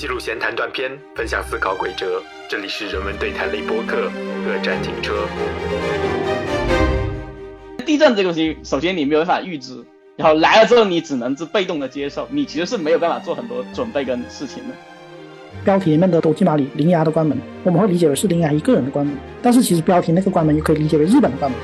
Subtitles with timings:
[0.00, 2.22] 记录闲谈断片，分享思考轨哲。
[2.48, 4.10] 这里是人文对谈类播客，
[4.46, 5.26] 各站停车。
[7.84, 9.84] 地震这个东西，首先你没有办法预知，
[10.16, 14.74] 然后来了之后你只能是被动的接受，你其实是没有办法做很多准备跟事情的。
[15.66, 21.60] 标题里面的斗鸡马里铃芽的关门，我们会理解为是铃芽一个人的关门，但是其实标题那个关门也可以理解为日本的关门。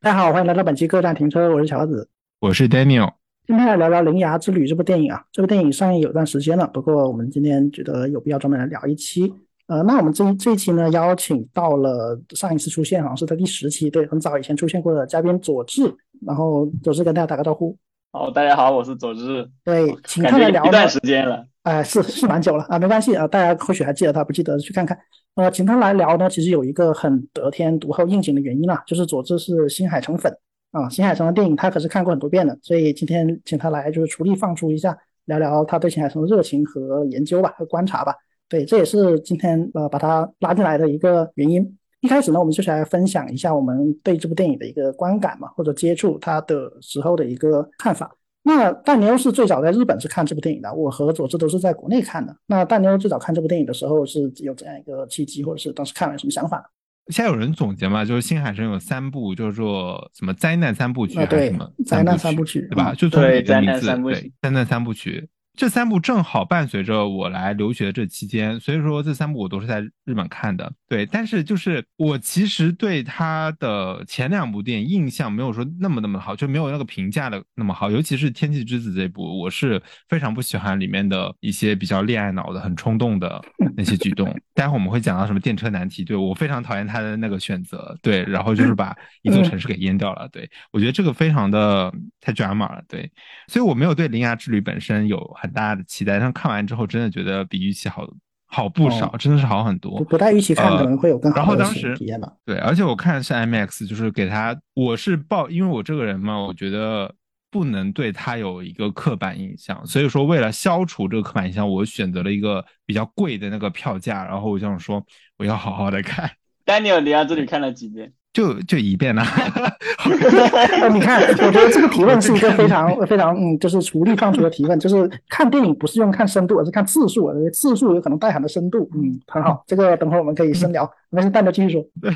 [0.00, 2.08] 大家好，欢迎来到本期各站停车，我是乔子，
[2.40, 3.17] 我是 Daniel。
[3.48, 9.32] 今天来聊聊《铃芽之旅》这部电影啊，这部电影上映有段时间了，不过我们今天觉得有必要专门来聊一期。
[9.68, 15.90] 呃，那我们这这一期呢，邀请到了上一次出现好像是在第十期，对，很早以前出现过的嘉宾佐治，
[16.26, 17.74] 然后佐治跟大家打个招呼。
[18.12, 19.48] 好，大家好，我是佐治。
[19.64, 24.98] 对，请他来聊一段时间了，哎，是是蛮久了啊，没关系啊，大家或许还记得他，不记得去看看。
[25.36, 30.30] 呃，请他来聊呢，其实有一个很得天独厚应景的原因啊，就是佐治是新海诚粉。
[30.70, 38.14] 啊，新海诚的电影他可是看过很多遍的，所以今天请他来就是出力放出一下，聊聊他对新海诚的热情和研究吧，和观察吧。
[38.48, 41.78] 对，这也是今天呃把他拉进来的一个原因。
[42.00, 48.14] 一开始呢，我们就是来分享一下我们对这部电影的一个观感嘛，或者接触他的时候的一个看法。
[48.42, 52.34] 那大妞是最早在日本是看这部电影的，我和佐治都是在国内看的。
[52.46, 56.70] 那大妞最早看这部电影的时候是有怎样一个契机，或者是当时看了什么想法？
[57.10, 62.94] 现在有人总结嘛，就是新海诚有三部，就是说什么灾难三部曲还是什么灾难三部曲，对吧？
[62.94, 65.28] 就从你的名字，对，灾难三部曲。
[65.58, 70.72] 这三部正好伴随着我来留学这期间，所以说这三部我都是在日本看的。
[70.88, 77.90] 对，但是就是我其实对他的前两部电影印象没有说那么那么好，就没有那个评价的那么好。
[77.90, 83.42] 尤其是《天气之子》这部，我是非常不喜欢里面的一些比较恋爱脑的、很冲动的
[83.76, 84.32] 那些举动。
[84.54, 87.98] 待会我们会讲到什么电车难题，对我非常讨厌他的那个选择。
[88.00, 90.28] 对，然后就是把 一座城市给淹掉了。
[90.30, 92.80] 对我觉得这个非常的太 drama 了。
[92.86, 93.10] 对，
[93.48, 95.47] 所以我没有对《铃芽之旅》本身有很。
[95.48, 98.06] 很大的期待，但看完之后真的觉得比预期好
[98.46, 100.02] 好不少，真的是好很多。
[100.04, 101.64] 不带预期看可能会有更好的
[101.96, 102.32] 体验吧。
[102.44, 107.14] 对，而且我看是 IMAX，就是给他，我是抱，因为我这个人嘛，我觉得
[107.50, 115.04] 不能对他有一个刻板印象，所以说为了消除这个刻板印象，我选择了一个比较贵的那个票价，然后我想说
[115.36, 116.30] 我要好好的看。
[116.64, 118.12] Daniel，你在这里看了几遍？
[118.32, 119.22] 就就一遍呢，
[120.92, 130.88] 你看，我觉得这个提问是一个非常非常嗯，就是厨力放出的提问，就是看电影不是用看深度，而是看次数，次数有可能带含的深度，嗯，很好，这个等会儿我们可以深聊。
[131.10, 131.82] 没事，大家继续说。
[132.00, 132.12] 对，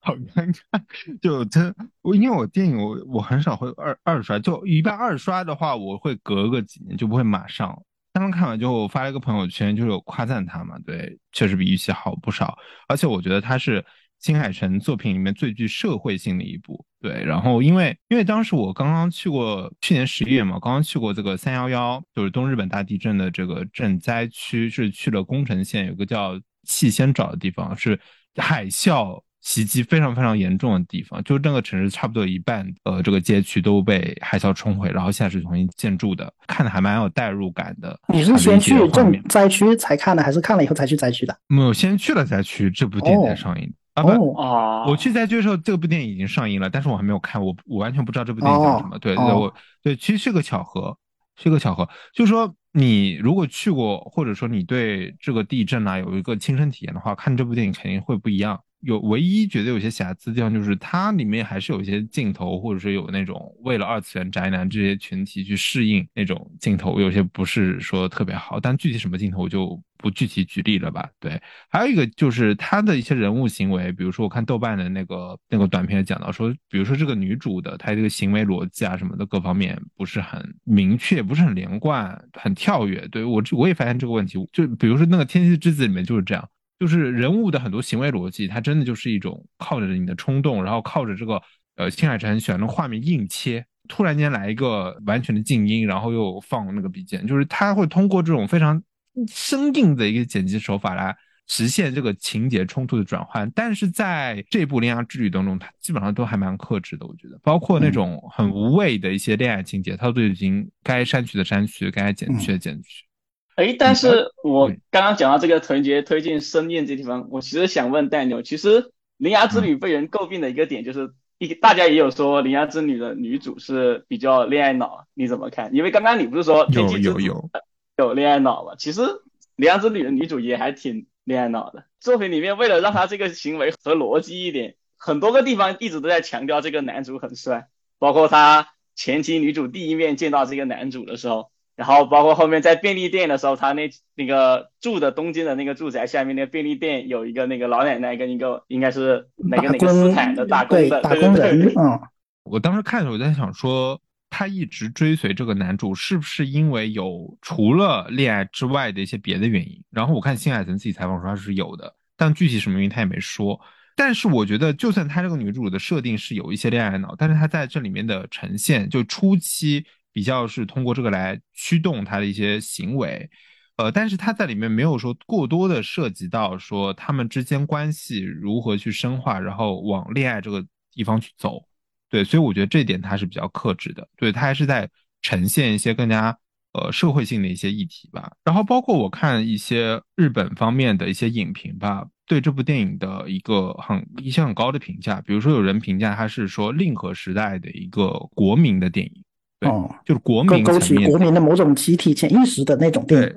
[0.00, 0.80] 好尴尬，
[1.22, 1.72] 就真
[2.02, 7.80] 我因为我电影我我很少会二二刷，就一般二刷的话，我会隔个几年，就不会马上。
[8.12, 13.82] 刚刚看完之后，我发了一个朋友圈，就是有夸赞他嘛，对，确实比预期好不少，而且我觉得他是。
[14.22, 17.24] 新海诚作品里面最具社会性的一部，对。
[17.24, 27.98] 然后因为因为当时我刚刚去过，去年十一月嘛，刚刚去过这个三幺幺，就是东日本大地震的这个震灾区，是去了宫城县，有个叫气仙沼的地方，是
[28.36, 37.98] 海啸袭击非常非常严重的地方，就是那个城市差不多一半，呃，这个街区都被海啸冲毁，然后现在是重新建筑的，看的还蛮有代入感的。
[38.06, 41.36] 你是先去震灾区才看的，还是看了以后才去灾区的？
[41.48, 43.74] 没有，先去了灾区，这部电影才上映。
[43.94, 44.86] 啊不啊！
[44.86, 48.98] 我去灾区的时候，这部电影已经上映了，但是我还没有看，我我完全不知道这部电影讲什么。
[48.98, 50.96] 对对，我对，其实是个巧合，
[51.36, 51.88] 是个巧合。
[52.14, 58.58] 就是说，你如果去过，或者说你对这个地震啊有一个亲身体验的话，看这部电影肯定会不一样。
[58.82, 68.58] 有唯一觉得有些瑕疵的地方，就是它里面还是有一些镜头，或者说有那种为了二次元宅男这些群体去适应那种镜头，有些不是说特别好。
[68.60, 71.08] 但具体什么镜头我就不具体举例了吧。
[71.20, 83.06] 对，还有一个就是他的一些人物行为，比如说我看豆瓣的那个那个短片讲到说，比如说这个女主的她这个行为逻辑啊什么的各方面不是很明确，不是很连贯，很跳跃。
[83.08, 86.48] 对我我也发现这个问题，就比如说那个《天气之子》里面就是这样。
[86.78, 91.40] 就是人物的很多行为逻辑，它真的就是一种靠着你的冲动，然后靠着这个
[91.76, 98.82] 呃，青海诚喜欢的画面硬切，突然间来一个完全的静音，然后又放那个 BGM，就是他会通过这种非常
[99.28, 101.16] 生硬的一个剪辑手法来
[101.48, 103.50] 实现这个情节冲突的转换。
[103.54, 113.04] 但是在这部《恋爱之旅》当中，它基本上都还蛮克制的，我觉得，包括那种很无谓的一些恋爱情节，它都已经该删去的删去，该剪去的剪去。
[113.54, 118.82] 哎，但是我刚刚讲到这个团结推进生硬这地方，我其实想问戴牛，其实
[119.18, 125.74] 《铃芽之旅》被人诟病的一个点就是，一大家也有说《铃芽之旅》的女主是比较恋爱脑，你怎么看？
[125.74, 127.50] 因为刚刚你不是说有有有
[127.98, 128.72] 有恋爱脑吗？
[128.78, 129.02] 其实
[129.56, 131.84] 《铃芽之旅》的女主也还挺恋爱脑的。
[132.00, 141.51] 作品里面为了让她这个行为合逻辑一点，很多个地方一直都在强调这个男主很帅，包括他前期女主第一面见到这个男主的时候。
[141.82, 152.00] 然后包括后面在便利店的时候，他那那个住的东京的那个住宅下面那个便利店有一个那个老奶奶跟一个应该是哪个哪个斯坦的打工的打工人嗯。
[152.44, 154.00] 我当时看的时候，我在想说，
[154.30, 159.82] 他一直追随这个男主，是不是因为有除了恋爱之外的一些别的原因？
[159.90, 163.60] 然后我看新海诚自己采访说他是有的，但具体什么原因他也没说。
[163.96, 173.28] 但是我觉得，就算他这个女主的设定是有一些恋爱脑，但是他在这里面的呈现，就初期比较是通过这个来驱动他的一些行为，
[173.76, 181.62] 呃，但是他在里面没有说过多的涉及到说他们之间关系如何去深化，然后往恋爱这个地方去走。
[182.10, 184.88] 对，所以我觉得这点他是比较克制的，对他还是在
[185.22, 186.36] 呈现一些更加
[186.74, 188.30] 呃社会性的一些议题吧。
[188.44, 199.24] 然后包括我看一些日本方面的一些影评吧，对这部电影的一个很一些很高的评价，比如说有人评价它是说令和时代的一个国民的电影，
[199.62, 203.36] 对，就是国民勾起国民的某种集体潜意识的那种电影，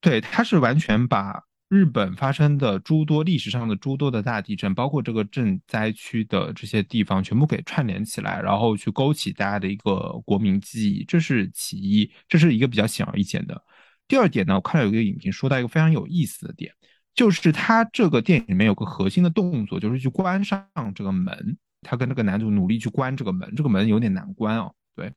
[0.00, 1.42] 对，它是完全把。
[1.68, 13.58] 日本发生的诸多历史上的诸多的大地震，包括这个震灾区的这些地方，全部给串联起来，然后去勾起大家的一个国民记忆，这是其一，这是一个比较显而易见的。
[14.06, 16.70] 第二点呢，我看到有一个影评说到一个非常有意思的点，
[17.14, 20.62] 就是他这个电影里面有个核心的动作，就是去关上
[20.94, 25.10] 这个门，他跟这个男主努力去关这个门，这个门有点难关哦，对。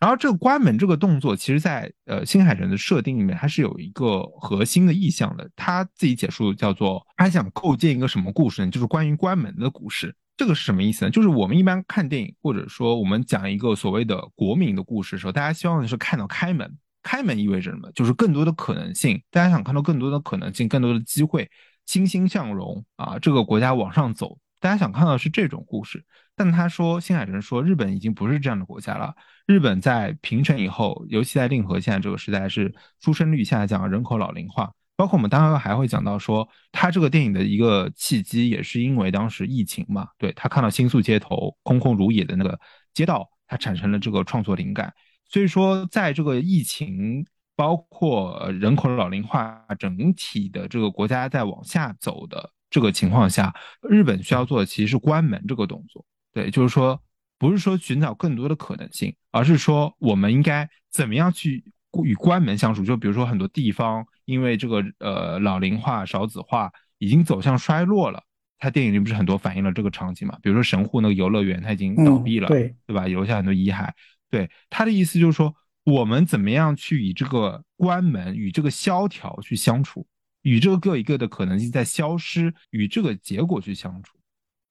[0.00, 5.48] 然后这个关门这个动作，其实，在呃新海诚的设定里面，它是有一个核心的意向的。
[5.56, 8.70] 他自己解说叫做，他想构建一个什么故事呢？
[8.70, 10.14] 就是关于关门的故事。
[10.36, 11.10] 这个是什么意思呢？
[11.10, 16.72] 就是我们一般看电影，或者说我们讲一个所谓的国民的故事的时候，大家希望的是看到开门。
[17.02, 17.90] 开门意味着什么？
[17.92, 19.20] 就是更多的可能性。
[19.30, 21.48] 大家想看到更多的可能性，更多的机会，
[21.86, 24.38] 欣欣向荣啊，这个国家往上走。
[24.60, 26.04] 大家想看到是这种故事。
[26.34, 29.14] 但他说，新海诚说，日本已经不是这样的国家了。
[29.46, 34.72] 日本在平成以后，尤其在令和现在这个时代，是出生率下降，人口老龄化。
[34.94, 40.08] 包括我们当然还会讲到说，他这个电影的一个契机，也是因为当时疫情嘛。
[40.18, 42.58] 对他看到新宿街头空空如也的那个
[42.94, 44.92] 街道，他产生了这个创作灵感。
[45.28, 47.24] 所以说，在这个疫情，
[47.54, 56.04] 包括人口老龄化，整体的这个国家在往下走的这个情况下，日本需要做的其实是关门这个动作。
[56.32, 57.00] 对，就是说，
[57.38, 61.64] 不是说寻找更多的可能性，而是说我们应该怎么样去
[62.04, 62.84] 与关门相处。
[62.84, 68.22] 就比如说很多地方因为这个呃老龄化、少子化已经走向衰落了，
[68.58, 70.38] 它电影里不是很多反映了这个场景嘛？
[70.42, 73.06] 比如说神户那个游乐园，它已经倒闭了，对对吧？
[73.06, 73.88] 留下很多遗骸。
[74.30, 75.54] 对他的意思就是说，
[75.84, 80.06] 我们怎么样去与这个关门、与这个萧条去相处，
[80.42, 84.16] 与这个各一个的可能性在消失，与这个结果去相处。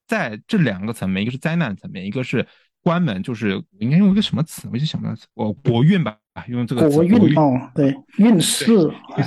[0.08, 2.48] 在这两个层面，一个是灾难层面，一个是
[2.82, 4.70] 关门，就是应该用一个什么词？
[4.72, 6.18] 我就想不到词，哦，国运吧，
[6.48, 8.66] 用这个国运哦，对，运势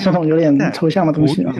[0.03, 1.53] 这种有点抽象的东西啊。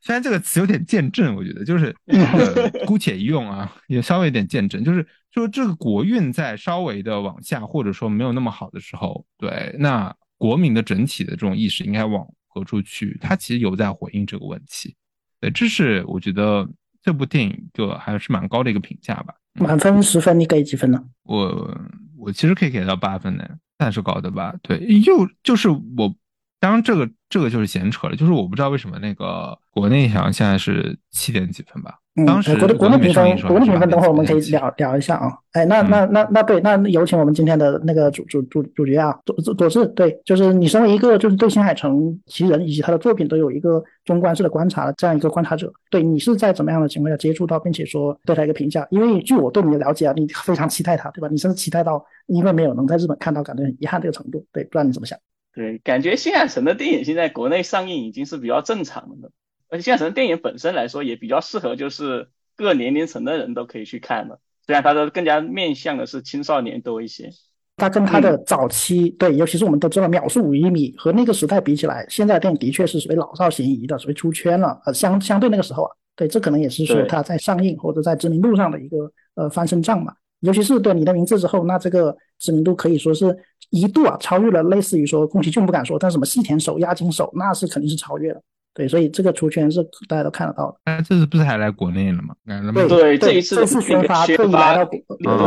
[0.00, 1.94] 虽然这个词有点见证，我觉得就是
[2.86, 13.18] 姑且一用啊，也稍微有点见证，就是说这个国运在稍微的往下，或者说没有那么好的时候，对，那国民的整体的这种意识应该往何处去？
[13.20, 14.94] 他其实有在回应这个问题。
[15.40, 16.66] 对，这是我觉得。
[17.06, 19.34] 这部电影就还是蛮高的一个评价吧。
[19.60, 21.04] 满分十分，你给几分呢？
[21.24, 21.78] 我
[22.16, 24.54] 我其实可以给到八分的，算是高的吧。
[24.62, 26.14] 对，又就是我，
[26.60, 31.98] 当然这个这个就是闲扯了，就是我不知道为什么那个国内好像现在是七点几分吧。
[32.24, 35.36] 当时国内国内评分，国内评分，等会儿我们可以聊聊一下啊。
[35.50, 39.84] 哎，那那那那对，那有请我们今天的那个主主主主角啊，佐佐佐治。
[39.88, 48.86] 对，就是你身为一个就是对新海诚其人以及他的作品都有一个中观式的观察的这样一个观察者，对你是在怎么样的情况下接触到并且说对他一个评价？
[48.90, 51.26] 因为据我对你的了解啊，你非常期待他，对吧？
[51.28, 54.46] 你甚至期待到因为没有能在日本看到，感觉很遗憾这个程度。
[54.52, 55.18] 对，不知道你怎么想？
[55.54, 59.30] 对，感觉新海诚的电影现在国内上映已经是比较正常的。
[59.68, 64.40] 而且新海诚电影本身来说也比较适合，就是各年龄层的人都可以去看的。
[64.66, 67.30] 虽然它的更加面向的是青少年多一些。
[67.76, 74.80] 它跟它的早期对，尤其是我们都知道秒速五厘米和那个时代比起来，现在电影的确是属于老少咸宜的，属于出圈了。
[74.86, 80.14] 呃，相相对那个时候啊，对，这可能也是说它在上映或者在知名度上的一个呃翻身仗嘛。
[80.44, 83.36] 尤其是对你的名字之后，那这个知名度可以说是
[83.70, 88.40] 一度啊超越了类似于说宫崎骏不敢说，但什么细田守、押井守，那是肯定是超越了。
[88.74, 90.76] 对，所以这个出圈是大家都看得到的。
[90.84, 92.34] 哎，这次不是还来国内了吗？
[92.72, 94.98] 对对，这一次这次宣发特意来到国，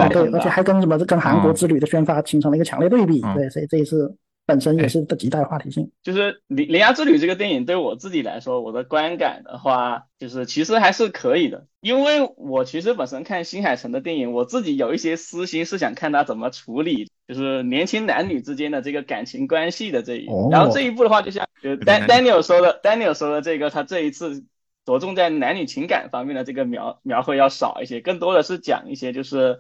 [0.09, 3.21] 对，而且还跟什么跟韩国之旅的宣发形成了一个强烈对比。
[3.35, 4.15] 对，所以这一次
[4.47, 5.91] 本身也是的极大话题性。
[6.01, 11.67] 就是《铃铃芽之旅》这个电影对我自己来说，我的观感的话，就是其实还是可以的。
[11.81, 21.47] 因为我其实本身看新海诚的电影，我自己有一些私心是想看他怎么处理就是年轻男女之间的这个感情关系的这一，然后这一部的话，就像
[21.85, 24.45] 丹 Daniel 说的，Daniel 说的这个，他这一次
[24.85, 29.59] 着重在男女情感方面的这个描描绘要少一些，更多的是讲一些就是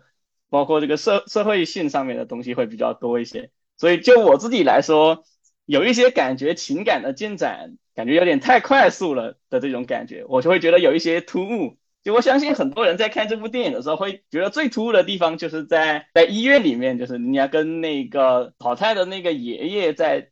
[0.49, 3.51] 包括这个社社会性上面的东西会比较多一些。
[3.77, 5.23] 所以就我自己来说，
[5.65, 11.77] 有一些感觉情感的进展感觉有点太快速了的这种感觉，我就会觉得有一些突兀。
[12.03, 20.29] 就我相信很多人在看这部电影的时候，会觉得最突兀的地方就是在在医院里面，就是你要跟那个炒菜的那个爷爷在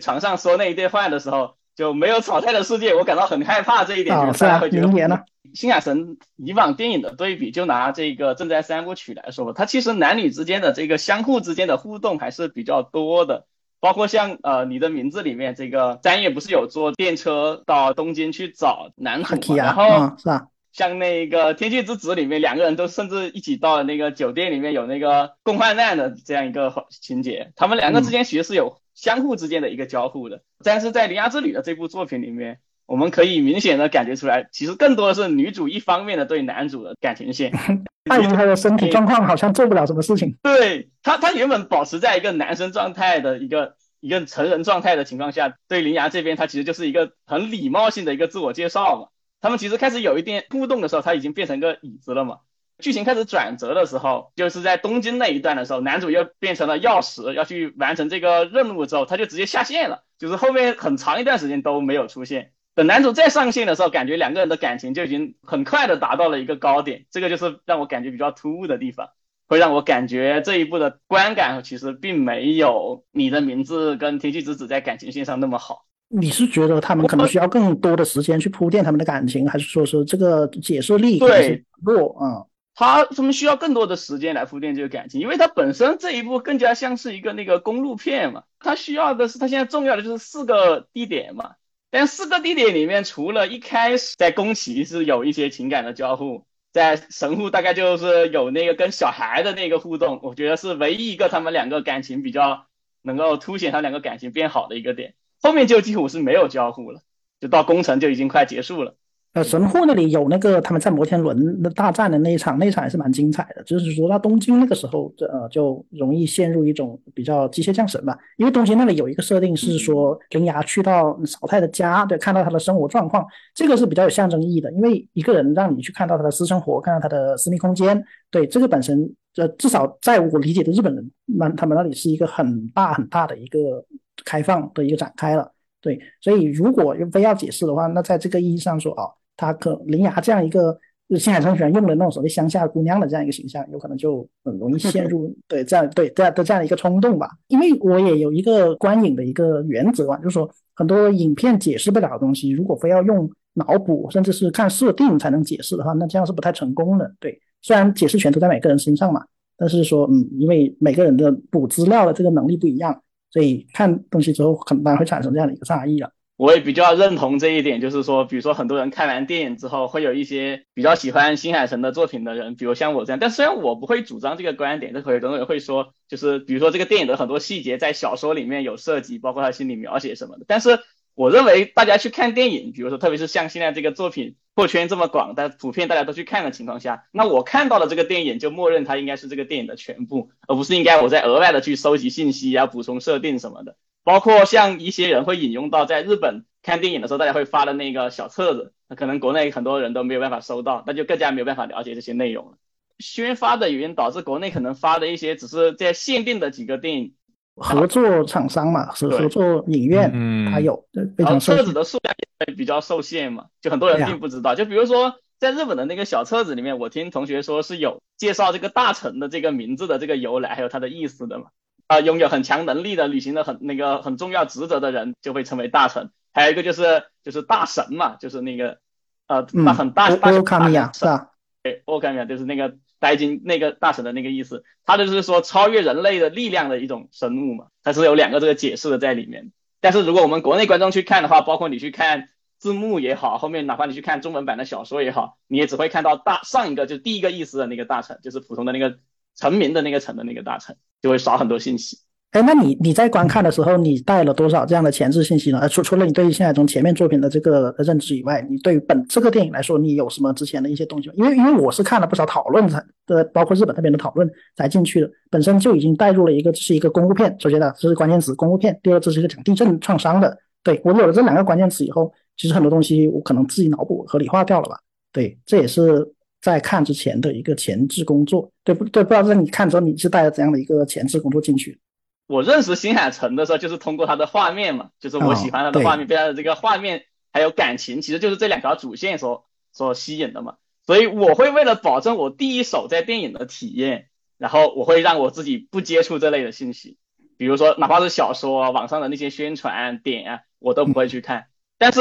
[0.00, 4.16] 床上说那一对话的时候，就没有炒菜的世界，我感到很害怕这一点。
[4.16, 5.20] 啊，是啊，明年呢？
[5.54, 13.46] 新海诚以往电影的对比，就拿这个正在三部曲来说吧，它其实男女之间的这个相互之间的互动还是比较多的，
[13.78, 20.48] 包括像呃你的名字里面这个三叶不是有坐电车到东京去找男主嘛，然后是吧？
[20.72, 27.52] 像那个《天气之子》里面，两个人都甚至一起到了那个酒店里面，有那个共患难的这样一个情节。
[27.54, 30.42] 他们两个之间其实是有相互之间的一个交互的。
[30.64, 37.52] 但是在《铃芽之旅》的这部作品里面，我们可以明显的感觉出来，其实更多的是女主一方面的对男主的感情线。
[38.10, 40.36] 碍于他的身体状况，好像做不了什么事情。
[40.42, 49.08] 对他，他原本保持在一个男生状态的一个一个成人状态的情况下，对铃芽这边，他其实就是一个很礼貌性的一个自我介绍嘛。
[49.40, 52.38] 他们其实开始有一点互动的时候，他已经变成个椅子了嘛。
[52.78, 62.52] 剧情开始转折的时候，就是在东京那一段的时候，男主又变成了钥匙，要去完成这个任务之后，他就直接下线了，就是后面很长一段时间都没有出现。
[62.74, 69.08] 等男主再上线的时候，感觉两个人的感情就已经很快的达到了一个高点，这个就是让我感觉比较突兀的地方，
[69.48, 75.86] 会让我感觉这一部的观感其实并没有你的名字跟天气之子在感情线上那么好。
[76.10, 82.46] 你是觉得他们可能需要更多的时间去铺垫他们的感情，还是说是这个解释力对弱啊？
[82.78, 88.44] 他他们需要更多的时间来铺垫这个感情，因为他本身这一部更加像是一个那个公路片嘛。
[88.60, 91.56] 他需要的是他现在重要的就是四个地点嘛。
[91.90, 102.66] 但四个地点里面，除了一开始在宫崎是有一些情感的交互，在神户大概就是有那个跟小孩的那个互动，我觉得是唯一一个他们两个感情比较
[103.02, 105.14] 能够凸显他两个感情变好的一个点。
[105.42, 107.00] 后面就几乎是没有交互了，
[107.40, 108.94] 就到工程就已经快结束了。
[109.38, 113.62] 呃，神户那里有那个他们在摩天轮的大战的那一场，那一场还是蛮精彩的。
[113.62, 118.18] 就是说到东京那个时候，呃，就容易陷入一种比较机械降神吧。
[118.36, 124.72] 因为东京那里有一个设定是说，铃芽去到草太的家，对，看到他的生活状况，这个是比较有象征意义的。
[124.72, 133.84] 因为一个人让你去看到他的私生活，看到他的私密空间，对，这个本身，呃，至少在我理解的日本人那他们那里是一个很大很大的一个。
[134.24, 135.48] 开放的一个展开了，
[135.80, 140.78] 对，所以如果非要解释的话，那在这个意义上说，哦，他可林芽这样一个
[141.18, 147.30] 新海诚喜欢用的那种所谓乡下姑娘的这样一个形象，有可能就很容易陷入 对这样对这样的这样的一个冲动吧。
[147.46, 157.10] 因为我也有一个观影的一个原则啊，就是说很多影片解释不了的东西，如果非要用脑补甚至是看设定才能解释的话，那这样是不太成功的。
[157.18, 159.24] 对，虽然解释权都在每个人身上嘛，
[159.56, 163.02] 但是说嗯，因为每个人的补资料的这个能力不一样。
[163.30, 166.10] 所以看东西之后，很难会产生这样的一个差异了。
[166.38, 173.18] 我也比较认同这一点，就是说，比如说很多人看完电影之后，会有一些比较喜欢新海诚的作品的人，比如像我这样。
[173.18, 180.44] 但虽然我不会主张这个观点，但很多人会说，就是比如说这个电影的很多细节在小说里面有涉及，包括他心理描写什么的。
[180.46, 180.78] 但是
[181.16, 193.74] 我认为大家去看电影，比如说特别是像现在这个作品破圈这么广，但普遍大家都去看的情况下，那我看到的这个电影就默认它应该是这个电影的全部，而不是应该我在额外的去收集信息啊、补充设定什么的。
[194.08, 202.52] 包括像一些人会引用到在日本看电影的时候，大家会发的那个小册子，那可能国内很多人都没有办法收到，那就更加没有办法了解这些内容了。
[202.98, 207.12] 宣发的原因导致国内可能发的一些只是在限定的几个电影。
[207.56, 210.86] 合作厂商嘛，是合作影院，嗯，还有，
[211.18, 212.14] 然后册子的数量
[212.46, 214.54] 也比较受限嘛，就很多人并不知道。
[214.54, 221.48] 就比如说在日本的那个小册子里面，我听同学说是有介绍这个大臣的这个名字的这个由来，还有它的意思的嘛。
[221.88, 226.10] 啊，拥有很强能力的、履行的很那个很重要职责的人就会成为大臣。
[226.32, 228.78] 还有一个就是就是大神嘛，就是那个
[229.26, 231.32] 呃，那很大大神，卡米亚是吧？
[231.64, 232.76] 对，欧卡米亚就是那个。
[233.00, 239.52] 呆金那个大神的那个意思，他就是说超越人类的力量的一种生物嘛，它是有两个这个解释的在里面。
[239.80, 242.28] 但是如果我们国内观众去看的话，包括你去看
[242.58, 248.98] 字幕也好，后面哪怕你去看中文版的小说也好，你也只会看到大上一个就第一个意思的那个大臣，就是普通的那个
[249.38, 251.96] 臣民的那个臣的那个大臣，就会少很多信息。
[252.32, 255.66] 哎，那你你在观看的时候，你带了多少这样的前置信息呢？
[255.66, 261.14] 除除了你对于现在从前面作品的这个认知以外，你对于本这个电影来说，你有什么之前的一些东西吗？
[261.16, 270.36] 因为因为我是看了不少讨论才的，包括日本那边的讨论才进去的，本身就已经带入了一个这是一个公路片，首先呢这是关键词公路片，第二这是一个讲地震创伤的。
[270.62, 274.78] 对我有了这两个关键词以后，其实很多东西我可能自己脑补合理化掉了吧？
[275.12, 276.06] 对，这也是
[276.40, 279.02] 在看之前的一个前置工作，对不对？
[279.02, 281.78] 不知道在你看之后你是带着怎样的一个前置工作进去？
[282.26, 290.56] 我认识新海诚的时候，就是通过他的画面嘛，就是我喜欢他的画面，被他的这个画面还有感情，其实就是这两条主线所所吸引的嘛。
[290.86, 296.98] 所以我会为了保证我第一手在电影的体验，然后我会让我自己不接触这类的信息，
[297.36, 301.46] 比如说哪怕是小说、网上的那些宣传点啊，我都不会去看。
[301.78, 302.00] 但是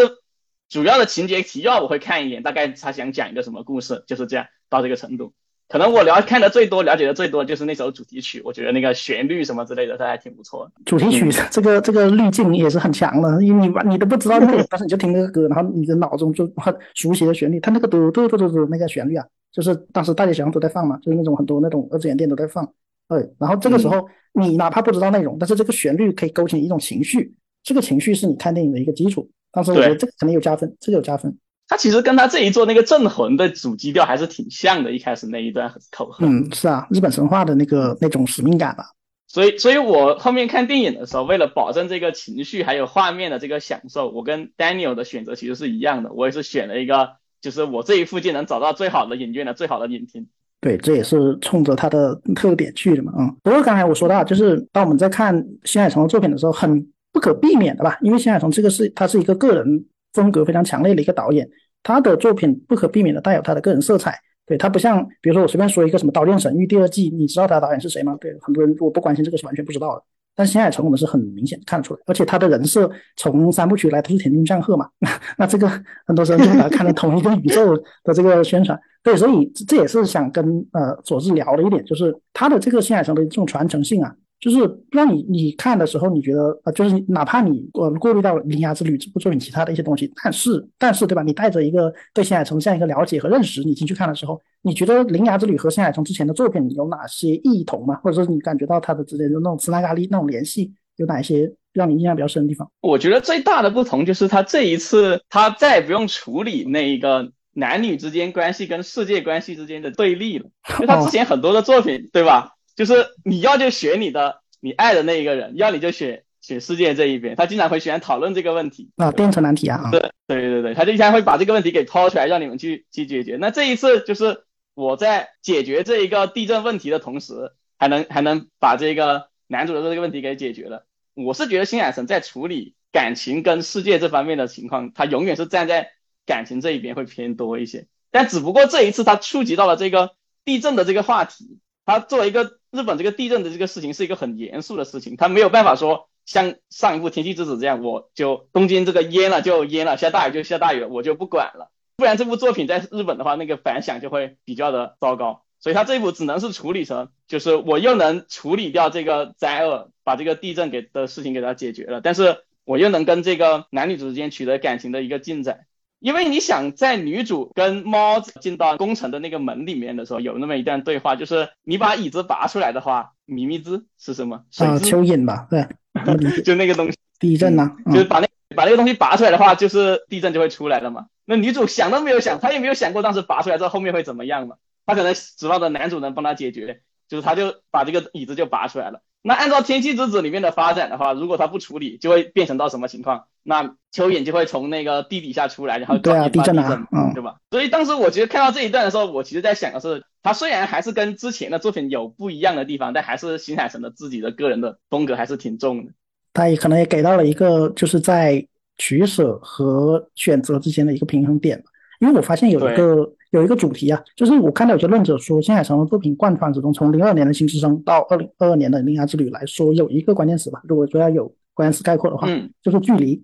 [0.69, 5.33] 主要的情节提要我会看一眼，大概他想讲一个什么故事，就是这样到这个程度。
[5.69, 10.71] 可能我了看的最多、了解的最多就是那首主题曲，我觉得那个旋律什么之类的，它还挺不错的。
[10.85, 22.65] 主题曲这个这个滤镜也是很强的，因为你你都不知道那个，但是你就听那个歌，然后你的脑中就很熟悉的旋律，它那个嘟嘟嘟嘟嘟那个旋律啊，就是当时大街小巷都在放嘛，就是那种很多那种二次元店都在放。
[23.09, 29.29] 对，然后这个时候你哪怕不知道内容，但是这个旋律可以勾起你一种情绪，这个情绪是你看电影的一个基础。
[29.57, 31.35] 当时我觉得这个肯定有加分，这个有加分。
[31.67, 36.27] 他其实跟他这一座那个镇魂的主基调还是挺像的，一开始那一段很口合。
[36.27, 38.85] 嗯，是啊，日本神话的那个那种使命感吧。
[39.27, 46.13] 所以，所以我后面看电影的时候，为了保证这个情绪还有画面的这个享受，我跟 Daniel 的选择其实是一样的。
[46.13, 47.09] 我也是选了一个，
[47.41, 50.27] 就是我这一附近能找到最好的影院的最好的影厅。
[50.61, 53.11] 对，这也是冲着它的特点去的嘛。
[53.17, 56.87] 嗯，不过刚才我说到，就是当我们在看新海诚的作品的时候，很
[57.17, 59.85] 不可避免的吧，因为新海诚这个是他是一个个人。
[60.13, 61.47] 风格非常强烈的一个导演，
[61.83, 64.17] 他的作品不可避免的带有他的个人色彩。
[64.47, 68.17] 对他不像，比如说我随便说一个什么《刀剑神域》第二季，你知道他导演是谁吗？
[68.19, 70.03] 对，很多人如果不关心这个是完全不知道的。
[70.33, 74.89] 但新海诚我们是很明显看出来，而且他的人设从三部曲来都是田中将贺嘛，
[75.37, 75.69] 那这个
[76.07, 78.79] 很多时候就把它看成同一个宇宙的这个宣传。
[79.03, 84.15] 对，所以这也是想跟呃佐治聊的一点，就是他的这个新海诚的这种传承性啊。
[84.39, 84.57] 就是
[84.91, 91.23] 让你你看的时候，你觉得啊，就是哪怕你呃过滤到《铃芽之旅》这部作品其他的一些东西，但是但是对吧？
[91.23, 97.95] 你带着一个对新海诚这样一个了解和认识，你进去看的时候，你觉得《铃芽之旅》和新海诚之前的作品有哪些异同吗？
[98.03, 102.69] 或者说你感觉到他的之间的那种磁拉咖喱那种联系有哪些让你印象比较深的地方？
[102.81, 110.45] 我觉得最大的不同就是他这一次他再也不用处理那一个男女之间关系跟世界关系之间的对立了，
[110.75, 112.51] 因为他之前很多的作品，对吧？
[112.77, 112.93] 就是
[113.25, 117.35] 你要就选你的你爱的那一个人，要你就选选世界这一边。
[117.35, 119.89] 他经常会喜欢讨论这个问题啊，变成难题啊。
[119.91, 123.35] 对对对对，他就经常会把这个问题给抛出来，让你们去去解决。
[123.41, 124.43] 那这一次就是
[124.75, 130.85] 我在解决这一个地震问题的同时，还能还能把这个男主的这个问题给解决了。
[131.15, 135.89] 我是觉得新海诚在处理感情跟世界这方面的情况，他永远是站在
[136.27, 137.87] 感情这一边会偏多一些。
[138.11, 140.11] 但只不过这一次他触及到了这个
[140.45, 141.57] 地震的这个话题。
[141.89, 151.71] 他作为一个日本这个地震的这个事情是一个很严肃的事情，他没有办法说像上一部《天气之子》这样，我就东京这个淹了就淹了，下大雨就下大雨了，我就不管了。
[151.95, 155.43] 不然这部作品在日本的话，那个反响就会比较的糟糕。
[155.59, 165.65] 所以他这一部只能是处理成，就是我又能处理掉这个灾厄，把这个地震给的事情给它解决了，但是我又能跟这个男女主之间取得感情的一个进展。
[165.99, 174.43] 因为你想在女主跟猫进到工程的那个门里面的时候，有那么一段对话，就是你把椅子拔出来的话，米米兹是什么？
[174.57, 175.67] 啊，蚯蚓吧，对，
[176.43, 181.07] 就那个东西，地震呐，就是把那把那个东西拔出来的话，就是地震就会出来了嘛。
[181.25, 184.55] 那女主想都没有想，她也没有想过当时拔出来之后后面会怎么样嘛，
[184.85, 189.01] 她可能指望着男主能帮她解决，就是她就把这个椅子就拔出来了。
[189.23, 193.25] 那按照《天气之子》里面的发展的话，如果他不处理，就会变成到什么情况？
[193.43, 197.35] 那蚯蚓就会从那个地底下出来，然后对啊，地震啊，嗯对吧？
[197.51, 205.91] 所以当时我其实看到这一段的时候，我其实在想的是，他虽然还是跟之前的作品有不一样的地方，但还是新海诚的自己的个人的风格还是挺重的。
[206.33, 208.45] 他也可能也给到了一个就是在
[208.77, 211.61] 取舍和选择之间的一个平衡点
[211.99, 213.11] 因为我发现有一个。
[213.31, 220.61] 有一个主题啊，就是我看到有些论者说，新海诚的作品贯穿始终，从零二年的《新之声》到二零二二年的《铃芽之旅》来说，有一个关键词吧。
[220.63, 223.15] 如果说要有关键词概括的话，嗯，就是距离。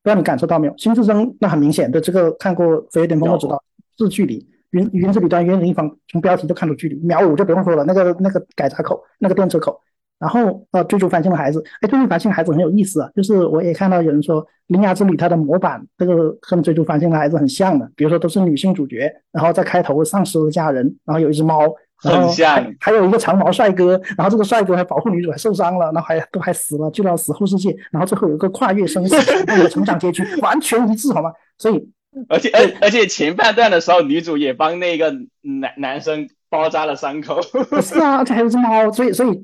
[0.00, 0.72] 不知道你感受到没有？
[0.82, 3.62] 《新之声》那很明显的，这个看过《飞跃巅峰》都知道
[3.98, 4.46] 是距离。
[4.70, 6.94] 云云之彼端，云另一方，从标题就看出距离。
[6.96, 9.80] 秒五就不用说了，那个那个改闸口，那个电车口。
[10.18, 13.08] 然后呃，追逐繁星的孩子，哎，追逐繁星的孩子很有意思啊。
[13.14, 17.88] 就是我也看到有人说，《铃芽之旅》它的模板，这个跟追逐繁星的孩子很像的。
[17.94, 21.60] 比如说都是女性主角，然后在开头丧失了家人，然后有一只猫
[21.96, 22.74] 很像。
[22.80, 31.32] 还有一个长毛帅哥，然后这个帅哥还保护女主，还受伤了，然后还都还死了，去到死后世界，然后最后有一个跨越生死的成长结局，完全一致，好吗？
[31.58, 31.88] 所以，
[32.28, 36.28] 而且而而且前半段的时候，女主也帮那个男男生。
[36.50, 37.40] 包扎了伤口，
[37.82, 39.36] 是啊，而且还有只猫，所以所以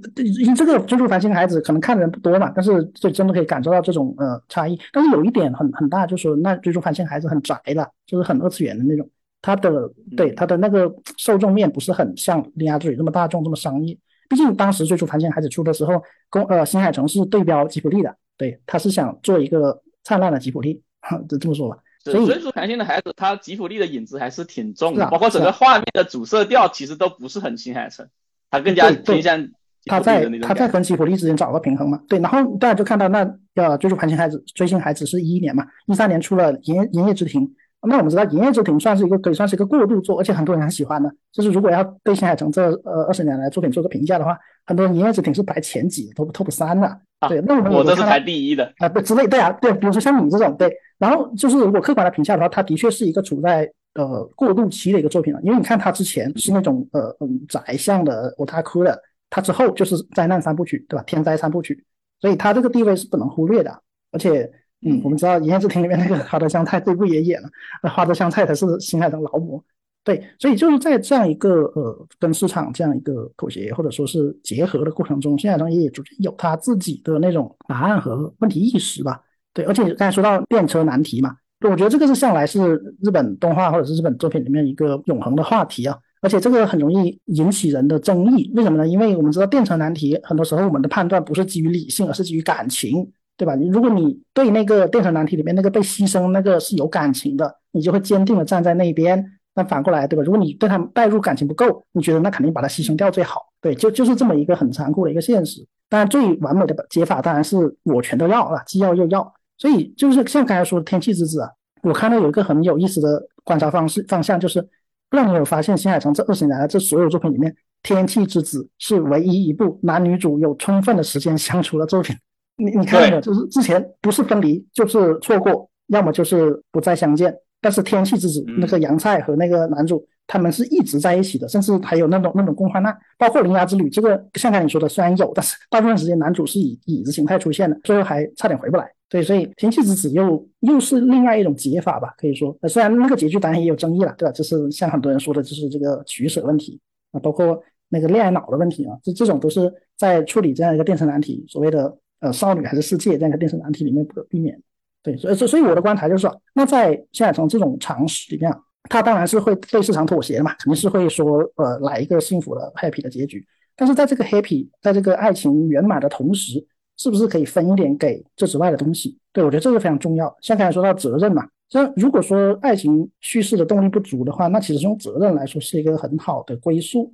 [0.57, 4.79] 这个《追逐繁星的孩子》可能看的人不多嘛，但是所以真的可以感受到这种呃差异。
[4.93, 9.07] 但是有一点很很大，就是那《追逐繁星孩子》很宅的，就是很二次元的那种，
[9.43, 13.97] 他的对他的那个受众面不是很像《铃芽之旅》这么大众这么商业。
[14.29, 20.83] 毕竟当时《追逐繁星孩子》出的时候，公呃新海诚是对标吉卜力的，对，他是想做一个灿烂的吉卜力，
[21.29, 21.77] 就这么说吧。
[22.05, 28.07] 所以，追逐繁星的孩子，他吉普力的影子还是挺重的，包括整个画面的主色调，其实都不是很新海诚，
[28.51, 29.49] 他更加偏向
[29.87, 32.01] 他在他在跟吉普力之间找个平衡嘛。
[32.09, 33.19] 对，然后大家就看到那
[33.55, 37.43] 呃，追逐韩星孩子，追星孩子是一一年嘛，一三年出了《营营业之庭》，
[37.87, 41.11] 那我们知道《营业之庭》算是一个可以算是一个过渡作，而且很多人很喜欢的。
[41.33, 47.01] 就是如果要对新海诚这呃二十年来作品做个评价的话，很多人《营业之庭》是排前几，top top 三的。
[47.29, 50.71] 对，那我们我这是排第一的啊，对，之类对啊，对，比如说像你这种对。
[50.99, 55.41] 然后就是，如果客观来评价的话，它的确是一个处在呃过渡期的一个作品了。
[55.43, 58.97] 因为你看它之前是那种呃嗯宅向的我他哭了，
[59.29, 61.03] 它之后就是灾难三部曲，对吧？
[61.07, 61.85] 天灾三部曲，
[62.21, 63.77] 所以它这个地位是不能忽略的。
[64.13, 64.49] 而且，
[64.85, 67.49] 嗯，我们知道《炎夜之庭》里面那个花泽香菜对不也演了，
[67.83, 69.63] 那花泽香菜才是新海诚劳模。
[70.05, 79.19] 对，所以就是在这样一个呃跟市场这样一个妥协或者说是结合的过程中，新海诚也逐渐有他自己的那种答案和问题意识吧。
[79.55, 88.53] 对，而且刚才说到电车难题嘛，我觉得这个是向来是日本动画或者是日本作品里面一个永恒的话题啊，而且这个很容易引起人的争议。
[88.55, 88.87] 为什么呢？
[88.87, 93.55] 因为我们知道电车难题很多时候我们的判断不是基于理性，而是基于感情，对吧？
[93.57, 99.25] 如果你对那个电车难题里面那个被牺牲那个是有感情的，你就会坚定的站在那一边。
[99.57, 100.23] 那反过来，对吧？
[100.25, 103.41] 如果你对他代入感情不够，你觉得那肯定把它牺牲掉最好。
[103.61, 105.65] 对，就就是这么一个很残酷的一个现实。
[105.89, 109.33] 当然，最完美的解法当然是我全都要啊，既要又要。
[109.57, 111.49] 所以就是像刚才说的《天气之子》啊，
[111.83, 114.61] 我看到有一个很有意思的观察方式方向，就是
[115.09, 117.53] 不知道你有发现，新海诚这二十年来这所有作品里面，
[117.85, 122.17] 《天气之子》是唯一一部男女主有充分的时间相处的作品。
[122.57, 127.35] 你你看到就是之前不是分离就是错过，要么就是不再相见。
[127.61, 130.07] 但是《天气之子》那个杨菜和那个男主。
[130.27, 138.91] 他们是一直在一起的，甚至还有那种那种共患难，包括《铃芽之旅》这个，像刚才你说的，虽然有，但是大部分时间男主是以椅子形态出现的，最后还差点回不来。
[139.11, 144.33] 对，所以《天气之子》又又是另外一种解法吧，可以说，虽然那个结局当然也有争议了，对吧？
[144.33, 146.81] 就是像很多人说的，就是这个取舍问题
[147.13, 154.61] 啊，包括那个恋爱脑的问题啊，这这种都是在处理这样一个电车难题，所谓的呃少女还是世界这样一个电视难题里面不可避免。
[155.03, 158.53] 对，所以所以我的观察就是说，那在现在从这种常识里面。
[158.91, 163.43] 他当然是会对市场妥协的嘛，肯定是会说，呃，来一个幸福的 happy 的结局。
[163.75, 166.63] 但是在这个 happy，在这个爱情圆满的同时，
[166.99, 169.19] 是不是可以分一点给这之外的东西？
[169.33, 170.37] 对我觉得这个非常重要。
[170.43, 177.11] 像刚才说到责任嘛，像如果说爱情叙事的动力不足的话，那其实用责任来说是一个很好的归宿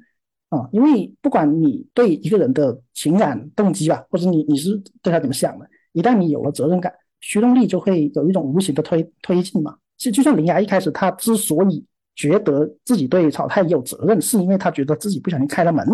[0.51, 0.69] 啊。
[0.71, 9.75] 因为不管你对一个人的情感动机吧，或者你你是对他怎么想的，一旦你有了责任感，驱动力就会有一种无形的推推进嘛。
[9.97, 11.85] 就就像林芽一开始，他之所以
[12.15, 15.87] 觉得自己对草太有责任，是因为他觉得自己不小心开了门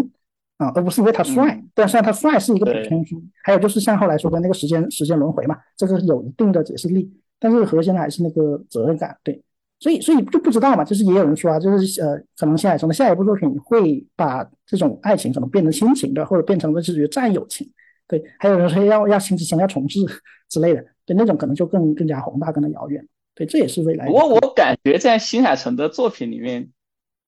[0.58, 1.62] 啊，而不是因为他帅。
[1.74, 3.04] 但虽然他帅是一个补充
[3.42, 7.10] 还有就是像后来说的那个时间时间轮回嘛，这个有一定的解释力。
[7.38, 9.14] 但是核心的还是那个责任感。
[9.22, 9.42] 对，
[9.78, 17.70] 所以所以就不知道嘛，就是也有人说啊，就是呃，可能新海诚的下一部作品会把这种爱情可能变成亲情的，或者变成了就是战友情。
[18.08, 20.00] 对，还有人说要要新之声要重置
[20.48, 23.06] 之类的，对，那种可能就更更加宏大，更加遥远。
[23.34, 24.06] 对，这也是未来。
[24.06, 26.70] 不过我感觉在新海诚的作品里面，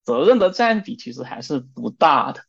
[0.04, 2.40] 责任的占比其实还是不大的。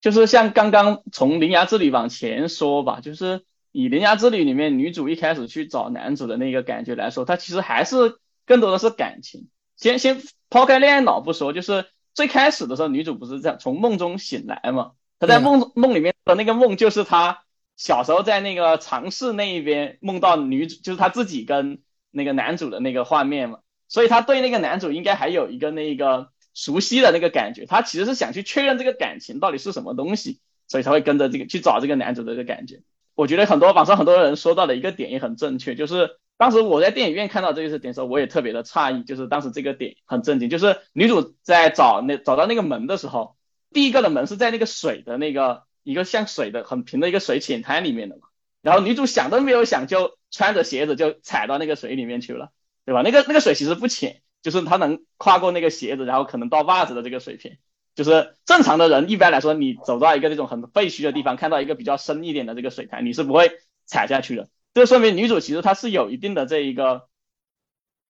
[0.00, 8.14] 就是像刚刚从《铃芽之旅》往前说吧，就是以《铃芽之旅》里面女主一开始去找男主的那个感觉来说，她其实还是
[8.46, 9.48] 更多的是感情。
[9.76, 14.92] 先先抛开恋爱脑不说，就是最开始的时候，女主不是这样从梦中醒来嘛？
[15.18, 17.44] 她在梦梦里面的那个梦，就是她
[17.76, 21.80] 小时候在那个尝试那一边梦到女主，就是她自己跟。
[22.14, 32.82] 那个男主的那个画面嘛，所以她对那个男主应该还有一个那个熟悉的那个感觉，她其实是想去确认这个感情到底是什么东西，所以才会跟着这个去找这个男主的这个感觉。
[33.14, 43.36] 我觉得很多网上很多人说到的一个点也很正确，就是当时我在电影院看到这个点的时候，我也特别的诧异，就是当时这个点很震惊，就是女主在找那找到那个门的时候，
[43.72, 48.22] 第一个的门是在那个水的那个一个像水的很平的一个水浅滩里面的嘛。
[48.60, 52.50] 然后女主想都没有想，就穿着鞋子就踩到那个水里面去了，
[52.84, 53.02] 对吧？
[53.02, 57.58] 那个那个水其实不浅，就是她能跨过那个鞋子，然后可能到袜子的这个水平。
[57.94, 63.50] 就是正常的人一般来说，你走到一个这种很废墟的地方，看到一个比较深一点的这个水潭，你是不会
[63.84, 64.48] 踩下去的。
[64.74, 67.08] 这说明女主其实她是有一定的这一个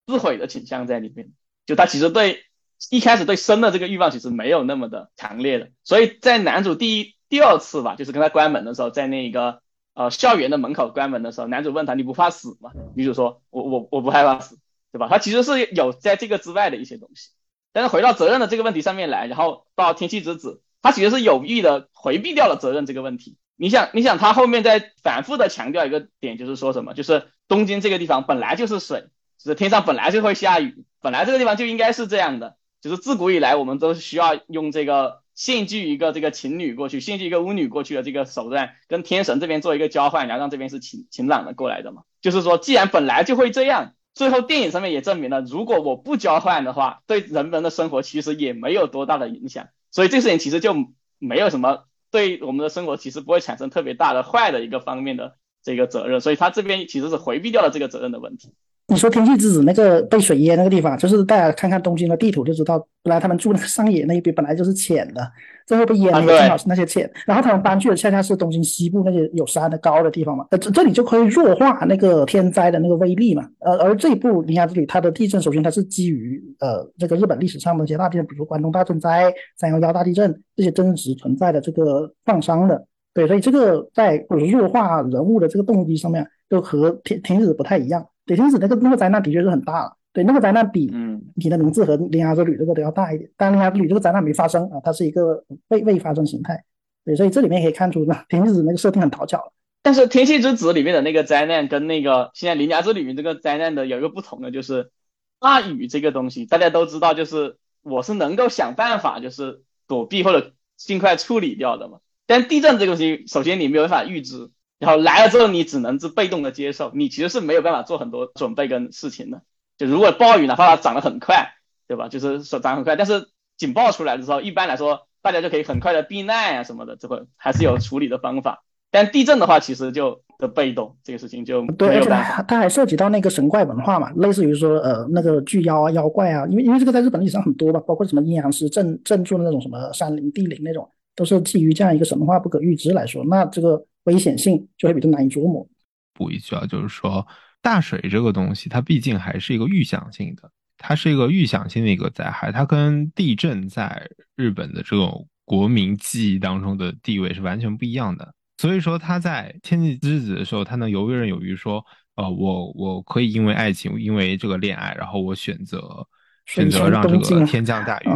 [0.05, 1.31] 自毁的倾向在里面，
[1.65, 2.43] 就她其实对
[2.89, 5.71] 一开始对生的这个欲望其实没有那么的强烈的。
[5.83, 9.61] 所以在男主第一、第二次吧，就是跟他关门的时候，在那个
[9.93, 12.71] 呃校园的门口关门的时候，男主问他你不怕死吗？
[12.95, 14.59] 女主说我我我不害怕死，
[14.91, 15.07] 对吧？
[15.09, 17.29] 他其实是有在这个之外的一些东西。
[17.71, 23.37] 但是回到责任的这个问题上面来，然后到天气之子，他其实是有意的回避掉了责任这个问题。
[23.55, 26.93] 你想，你想他后面在反复的强调一个点，就是说什么？
[26.93, 29.05] 就是东京这个地方本来就是水，
[29.37, 32.57] 就是天上本来就会下雨，本来这个地方就应该是这样的。
[32.81, 42.01] 就是自古以来，我们都需要用这个献祭一个这个晴女过去，献祭一个巫女过去的这个手段，跟天神这边做一个交换，然后让这边是晴晴朗的过来的嘛。
[42.21, 43.93] 就是说，既然本来就会这样。
[44.15, 49.69] 最后，电影上面也证明了，如果我不交换的话，对人们的生活其实也没有多大的影响。
[49.89, 50.75] 所以这事情其实就
[51.17, 56.21] 没有什么对我们的生活其实不会产生特别大的坏的一个方面的这个责任。
[56.21, 58.53] 所以他这边其实是回避掉了这个责任的问题。
[58.87, 65.25] 你说天气之子那个被水淹那个地方，就是大家看看东京的地图就知道，本来他们住那个上野那一边本来就是浅的，
[65.65, 67.09] 最后被淹了，正好是那些浅。
[67.25, 73.47] 然后他们搬去的恰恰是东京西部那些有山的高的地方嘛，呃，这这里就可以弱化那个天灾的那个威力嘛。
[73.59, 82.85] 呃，而这一部你看这里它的地震，首先它是基于呃这个日本历史上的一些大地震，比如关东大震灾、三幺幺大地震这些真实存在的这个创伤的。
[83.13, 88.05] 对，所以这个在弱化人物的这个动机上面，就和天天子不太一样。
[88.25, 89.97] 对，天子那个那个灾难的确是很大了。
[90.13, 93.29] 对，那个灾难比嗯你的名字和铃芽之旅这个都要大一点。
[93.35, 96.63] 但铃芽之旅这个灾难没发生啊，它是一个未未发生形态。
[97.03, 99.51] 对，所以这里面可以看出呢，天气子那个设定很讨巧。
[99.81, 104.91] 但是天气之子里面的那个灾难跟那个现在铃芽之旅这个灾难的有一个不同的，就是
[105.39, 111.97] 大雨这个东西，大家都知道，就是我是能够想办法就是躲避或者尽快处理掉的嘛。
[112.27, 114.51] 但地震这个东西，首先你没有办法预知。
[114.83, 119.41] 然后来了之后，你只能是被动的接受，你其实是没有办法做很多准备跟事情的。
[119.77, 121.53] 就如果暴雨哪怕它涨得很快，
[121.87, 122.09] 对吧？
[122.09, 128.65] 就是说涨很快，但是警报出来的时候，一般来说大家就可以很快的避难啊什么的，这会还是有处理的方法。
[128.91, 132.43] 但地震的话，其实就的被动，这个事情就没有办法。
[132.43, 143.83] 它还涉及到那个神怪文化嘛，类似于说呃那个巨妖啊、妖怪啊，因为因为这个在日本历史上很多吧，包括什么阴阳师镇镇住的那种什么山林地灵那种，都是基于这样一个神话不可预知来说，那这个。
[144.03, 145.67] 危险性就会比较难以琢磨。
[146.13, 147.25] 补一句啊，就是说
[147.61, 158.33] 大水这个东西，它毕竟还是一个预想性的，它是一个预想性的一个灾害，它跟地震在日本的这种国民记忆当中的地位是完全不一样的。
[158.57, 161.83] 所以说他在天气之子的时候，他能游刃有余说，
[162.15, 166.05] 呃，我我可以因为爱情，因为这个恋爱，然后我选择
[166.45, 168.09] 选择让这个天降大雨，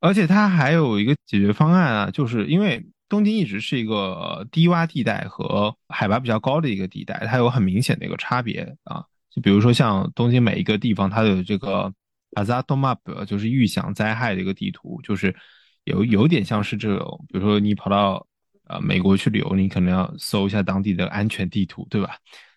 [0.00, 2.82] 而且他还有一个解决方案啊，就是因为。
[3.08, 9.04] 东京一直是一个低洼地带和海拔比较高的一个地带，它有很明显的一个差别啊。
[9.30, 11.92] 就比如说像东京每一个地方，它的这个
[12.32, 15.34] Azato Map 就是预想灾害的一个地图，就是
[15.84, 18.26] 有有点像是这种，比如说你跑到
[18.68, 22.16] 呃美国去旅游，你可能要搜一下当地的安全地图，对吧？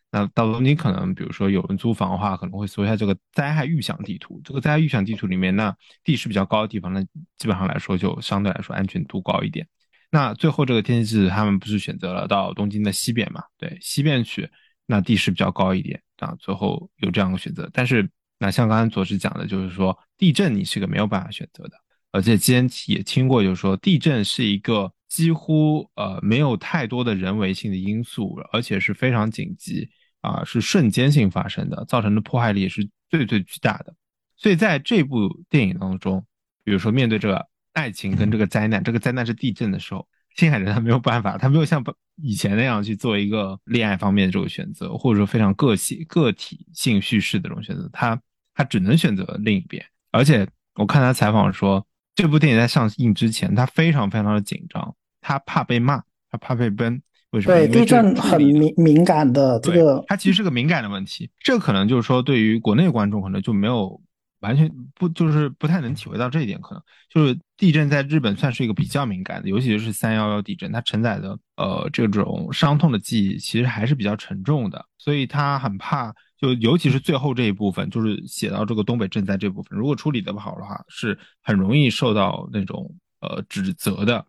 [0.09, 4.39] 那到东京可能，比如说有人租房的话，可能会搜一下这个灾害预想地图。
[4.41, 7.01] 这个灾害预想地图里面，那地势比较高的地方，那
[7.37, 9.67] 基本上来说就相对来说安全度高一点。
[10.09, 13.43] 那最后这个天气他们不是选择了到东京的西边嘛？
[13.57, 14.49] 对，西边去，
[14.85, 16.33] 那地势比较高一点啊。
[16.39, 21.71] 最后有这样的选择，但是那像刚才左志讲的，就是说地震你是个没有办法选择的，
[22.13, 29.89] 而且之前也听过，就是说地震是一个几乎呃没有太多的人为性的因素，而且是非常紧急
[30.21, 33.93] 啊，是瞬间性发生的，造成的破坏力是最最巨大的。
[34.37, 36.25] 所以在这部电影当中，
[36.63, 37.45] 比如说面对这个。
[37.77, 41.83] 爱情跟这个灾难，这个灾难是地震的时候，新海诚他没有办法，他没有像
[42.15, 48.19] 以前那样去做一个恋爱方面的这种选择，或者说非常个性个体性叙事的这种选择，他
[48.55, 49.85] 他只能选择另一边。
[50.11, 51.85] 而且我看他采访说，
[52.15, 56.99] 这部电影在上映之前，他非常非常的紧张，他怕被骂，他怕被崩。
[57.29, 57.55] 为什么？
[57.55, 61.29] 对地震很敏敏感的这个，它其实是个敏感的问题。
[61.43, 64.01] 这可能就是说，对于国内观众可能就没有。
[64.39, 84.25] 完全不就是不太能体会到这一点，可能就是地震在日本算是一个比较敏感的，尤其是三幺幺地震，它承载的呃这种伤痛的记忆其实还是比较沉重的，所以他很怕，就尤其是最后这一部分，就是写到这个东北震灾这部分，如果处理的不好的话，是很容易受到那种呃指责的。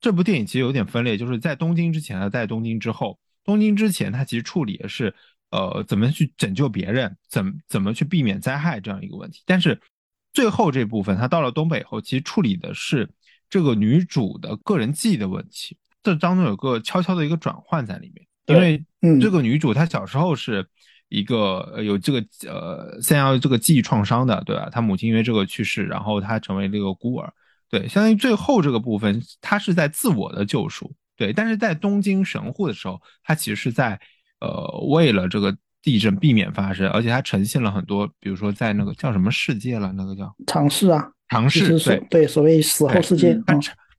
[0.00, 5.14] 这部电影其实有点分裂，就是在东京之前和在东京之后，东京之前它其实处理的是。
[5.50, 7.16] 呃，怎么去拯救别人？
[7.28, 9.42] 怎怎么去避免灾害这样一个问题？
[9.46, 9.80] 但是
[10.32, 13.08] 最后这部分，他到了东北以后，其实处理的是
[13.48, 18.26] 这个女主的个人记忆的问题，这当中有个悄悄的一个转换在里面。
[18.46, 18.82] 因为
[19.20, 20.66] 这个女主她小时候是
[21.08, 24.70] 一个有这个呃三幺这个记忆创伤的，对吧？
[24.70, 27.32] 她母亲因为这个去世，然后她成为了一个孤儿。
[27.70, 30.94] 对，相当于最后这个部分，她是在自我的救赎。
[31.16, 34.00] 对，但是在东京神户的时候，她其实是在
[34.40, 43.40] 呃为了这个地震避免发生，而且它呈现了很多，比如说在那个叫什么世界了，那个叫尝试啊，尝试对对，所谓死后世界。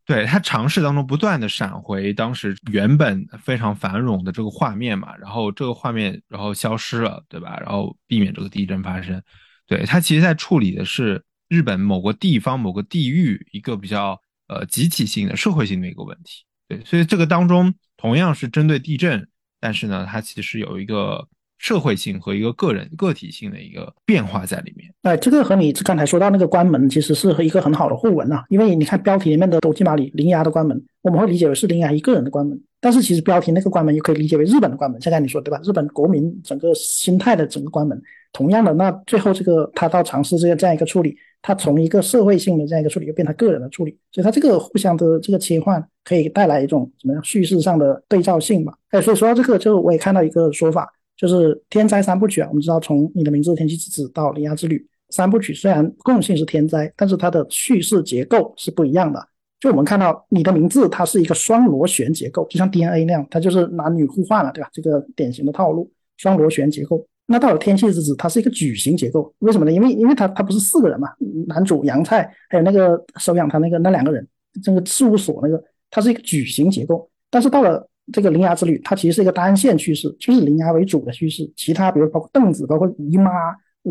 [0.06, 7.60] 对他尝试当中不断的闪回当时原本非常繁荣的这个画面嘛，然后这个画面然后消失了，对吧？
[7.60, 9.22] 然后避免这个地震发生。
[9.68, 16.44] 对他其实在处理的是日本某个地方某个地域一个比较呃集体性的社会性的一个问题。
[16.68, 19.29] 对，所以这个当中同样是针对地震，
[19.60, 21.28] 但是呢，它其实有一个。
[21.62, 24.90] 社会性和一个个人个体性的一个变化在里面。
[25.02, 28.46] 哎，这个和你刚才说到那个关门，其实是和一个很好的互文啊。
[28.48, 35.00] 因为你看标题里面的“斗鸡马里铃芽的关门”，我们会理解为是铃芽一个人的关门，但是其实标题那个关门又可以理解为日本的关门。
[35.02, 35.60] 现在你说对吧？
[35.64, 38.02] 日本国民整个心态的整个关门。
[38.32, 48.74] 同样的，那最后这个他到尝试这样这样一个处理，他从一个社会性的这样一个处理，又变成个人的处理，所以他这个互相的这个切换，可以带来一种怎么样叙事上的对照性嘛？
[48.92, 50.88] 哎，所以说到这个，就我也看到一个说法。
[51.18, 59.20] 就是天灾三部曲啊，我们知道从你的名字、天气之子到铃芽之旅三部曲，虽然共性是天灾，但是它的叙事结构是不一样的。
[59.60, 64.70] 就我们看到你的名字，它是一个双螺旋结构，就像 DNA 那样，它就是男女互换了，对吧？
[64.72, 67.06] 这个典型的套路，双螺旋结构。
[67.26, 69.72] 那到了天气之子，它是一个矩形结构，为什么呢？
[69.72, 71.10] 因为因为它它不是四个人嘛，
[71.48, 74.26] 男主杨菜还有那个收养他那个那两个人，
[74.64, 77.08] 这个事务所那个，它是一个矩形结构。
[77.30, 83.30] 但是到了这个铃芽之旅，它其实是一个单线叙事，就是铃芽为主的叙事，其他比如包括凳子、包括姨妈，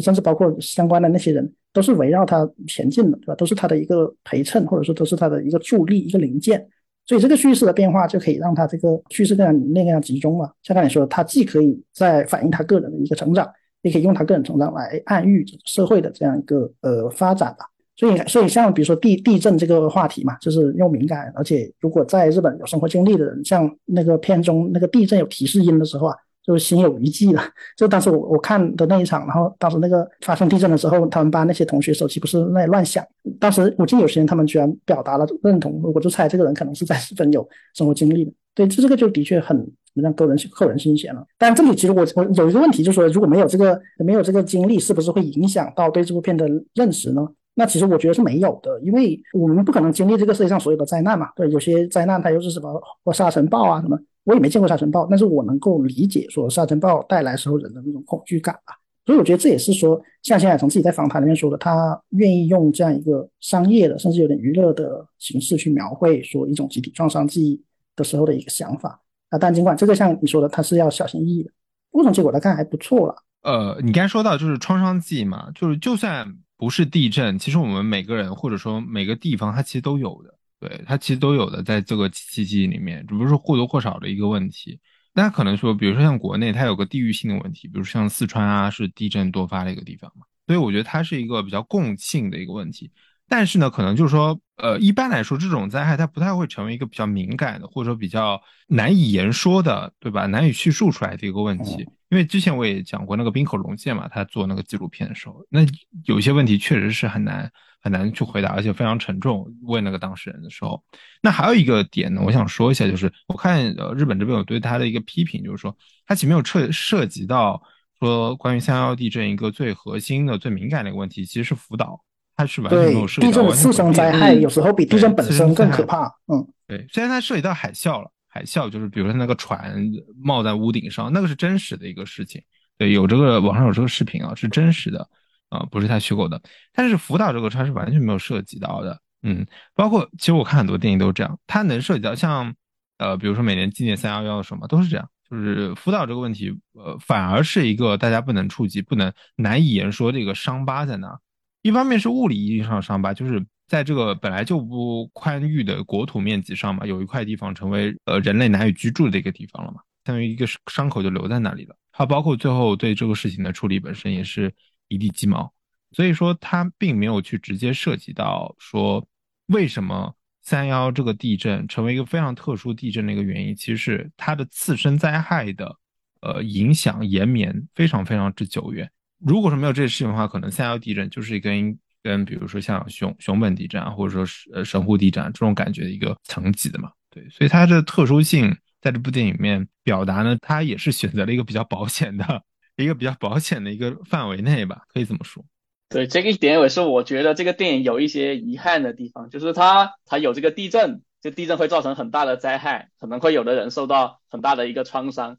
[0.00, 3.34] 甚至包括相关的那些人，都是围绕它前进的，对吧？
[3.36, 6.66] 都是它的一个陪衬，或者说都是它的一个助力、一个零件。
[7.06, 10.52] 所以这个叙事的变化就可以让它这个叙事更那样集中了。
[10.64, 13.48] 像刚才说，它既可以在反映他个人的一个成长，
[13.82, 17.64] 也可以用他个人成长来暗喻社会的这样一个呃发展吧。
[17.96, 26.16] 所以，所以像比如说地地震这个话题嘛，就是又敏感，而且如果在日本有生活经历的人，像那个片中那个地震有提示音的时候啊，
[26.48, 27.42] 就是心有余悸了。
[27.76, 33.04] 就当时我我看的那一场，然后当时那个发生地震的时候，他们班那些同学手机不是那乱响，
[33.38, 38.32] 当时我记得有些人他们居然表达了认同，我就猜这个人可能是在日本有生活经历的。
[38.54, 41.22] 对，这这个就的确很让个人扣人心弦了。
[41.36, 47.28] 但这里其实我我有一个问题，就是说如果没有这个没有这个经历，是不是会影响到对这部片的认识呢？
[47.54, 51.28] 那其实我觉得是没有的，因为我们不可能经历这个世界上所有的灾难嘛。
[51.34, 58.74] 对，有些灾难它又是什么或沙尘暴啊什么，我也没见过沙尘暴，但是我能够理解说沙尘暴带来时候人的那种恐惧感吧。
[59.06, 67.58] 所以我觉得这也是说，像现在从自己在访谈里面说的，他愿意用这样一个商业的，甚至有点娱乐的形式去描绘说一种集体创伤记忆
[67.96, 69.38] 的时候的一个想法啊。
[69.38, 71.50] 但尽管这个像你说的，他是要小心翼翼的，
[71.90, 73.16] 但从结果来看还不错了。
[73.44, 76.36] 呃，你刚才说到就是创伤记忆嘛，就是就算。
[76.60, 84.80] 不是地震，其实我们每个人或者说每个地方，它其实都有的，对，它其实都有的，在这个契机里面，只不过是或多或少的一个问题。
[85.14, 92.90] 那可能说，比如说像国内，它有个地域性的问题，比如像四川啊，是地震多发的一个地方嘛，所以我觉得它是一个比较共性的一个问题。
[93.28, 100.26] 但是呢，可能就是说，呃，一般来说，这种灾害它不太会成为一个比较敏感的，或者说比较难以言说的，对吧？
[100.26, 101.86] 难以叙述出来的一个问题。
[102.08, 105.60] 因为之前我也讲过那个冰口龙介嘛，他做那个纪录片的时候，那
[106.04, 107.50] 有些问题确实是很难
[107.82, 109.46] 很难去回答，而且非常沉重。
[109.62, 110.82] 问那个当事人的时候，
[111.20, 117.62] 那还有一个点呢，我想说一下，就是我看呃日本这边有对他的一个批评，就是说他其实没有涉涉及到
[117.98, 122.02] 说关于三幺幺地震一个最核心的、最敏感的一个问题，其实是福岛。
[122.38, 123.32] 它是完全没有涉及到。
[123.32, 126.04] 地震的次生灾害有时候比地震本身更可怕。
[126.28, 129.74] 嗯，对，虽然它涉及到海啸了，海啸就是比如说那个船
[130.22, 132.40] 冒在屋顶上，那个是真实的一个事情。
[132.76, 135.00] 对，有这个网上有这个视频啊，是真实的
[135.48, 136.40] 啊，不是太虚构的。
[136.72, 138.96] 但是福岛这个它是完全没有涉及到的。
[139.24, 142.54] 嗯，包括其实我看很多电影都是这样，它能涉及到像
[142.98, 151.18] 呃，比如说每年纪念三幺幺什么都是这样，就是福岛这个问题，呃，反而是一个大家不能触及、不能难以言说的一个伤疤在那。
[151.62, 161.76] 一方面是物理意义上的伤疤，就是在这个本来就不宽裕的国土面积上嘛，有一块地方成为呃人类难以居住的一个地方了嘛，相当于一个伤口就留在那里了。
[161.90, 164.54] 还有包括最后对这个事情的处理本身也是
[164.86, 165.52] 一地鸡毛，
[165.90, 169.04] 所以说它并没有去直接涉及到说
[169.46, 175.76] 为什么三幺这个地震成为一个非常特殊地震的一个原因，其实是它的次生灾害的
[176.20, 178.88] 呃影响延绵非常非常之久远。
[179.18, 186.90] 如果说没有这些事情的话，可能三幺地震就是跟跟比如说像熊熊本地震啊或者说是呃神户地震这种感觉的一个层级的嘛。
[187.10, 192.42] 对，所以它的特殊性在这部电影里面表达呢，它也是选择了一个比较保险的
[192.76, 195.44] 一个比较保险的一个范围内吧，可以这么说。
[195.88, 205.38] 对，这个一点也是我觉得这个电影有一些遗憾的地方，就是它它有这个地震，这地震会造成很大的灾害，可能会有的人受到很大的一个创伤。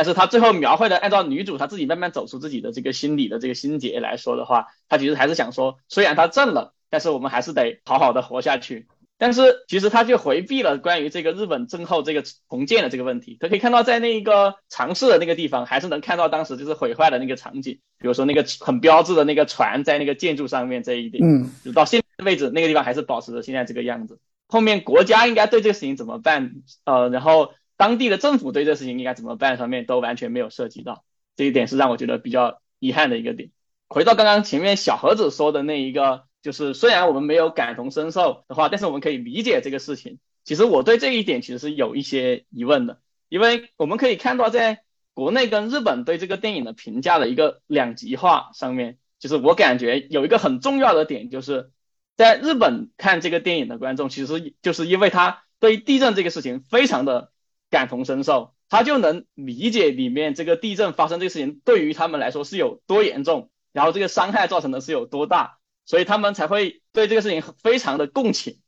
[0.00, 8.88] 但是他最后描绘的，按照女主她自己慢慢走出自己的这个心理的这个心结来说的话，他其实还是想说，虽然他震了，但是我们还是得好好的活下去。
[9.18, 13.36] 但是其实他就回避了关于这个日本震后这个重建的这个问题。
[13.38, 24.18] 他可以看到，在那个尝试的那个地方，还是能看到当时就是毁坏的那个场景，比如说那个很标志的那个船在那个建筑上面这一点，嗯，就到现在为止，那个地方还是保持着现在这个样子。
[24.48, 26.52] 后面国家应该对这个事情怎么办？
[26.86, 29.56] 呃，然后当地的政府对这事情应该怎么办？
[29.56, 31.04] 上面都完全没有涉及到，
[31.34, 33.50] 这一点是让我觉得比较遗憾的一个点。
[33.88, 36.24] 回到刚刚前面小盒子说的那一个。
[36.42, 40.18] 就是虽然我们没有感同身受的话，但是我们可以理解这个事情。
[40.42, 51.72] 其实我对这一点其实是有一些疑问的，因为我们可以看到，在国内跟日本对这个电影的评价的一个两极化上面，就是我感觉有一个很重要的点，就是
[52.16, 57.32] 在日本看这个电影的观众，其实就是因为他对地震这个事情非常的
[57.70, 65.58] 感同身受，他就能理解里面这个地震发生这个事情对于他们来说是有多严重，然后这个伤害造成的是有多大。
[65.86, 68.60] 所以他们才会对这个事情非常的共情，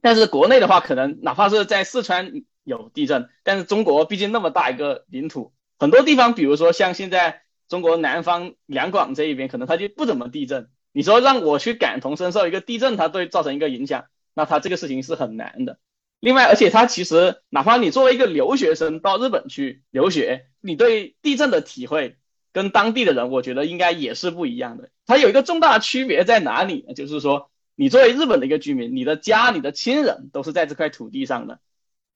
[0.00, 2.32] 但是国内的话，可能哪怕是在四川
[2.62, 10.70] 有地震，但是中国毕竟那么大一个领土，很多地方，比如说像现在中国南方两广这一边，可能它就不怎么地震。
[10.92, 15.78] 你说让我去感同身受一个地震，它对造成一个影响，那它这个事情是很难的。
[16.24, 22.16] 另外，而且它其实哪怕你作为一个留学生到日本去留学，你对地震的体会。
[22.50, 24.88] 跟当地的人，我觉得应该也是不一样的。
[25.06, 26.94] 它有一个重大区别在哪里呢？
[26.94, 31.58] 就是说，你作为日本的一个居民，你的家、你的亲人都是在这块土地上的，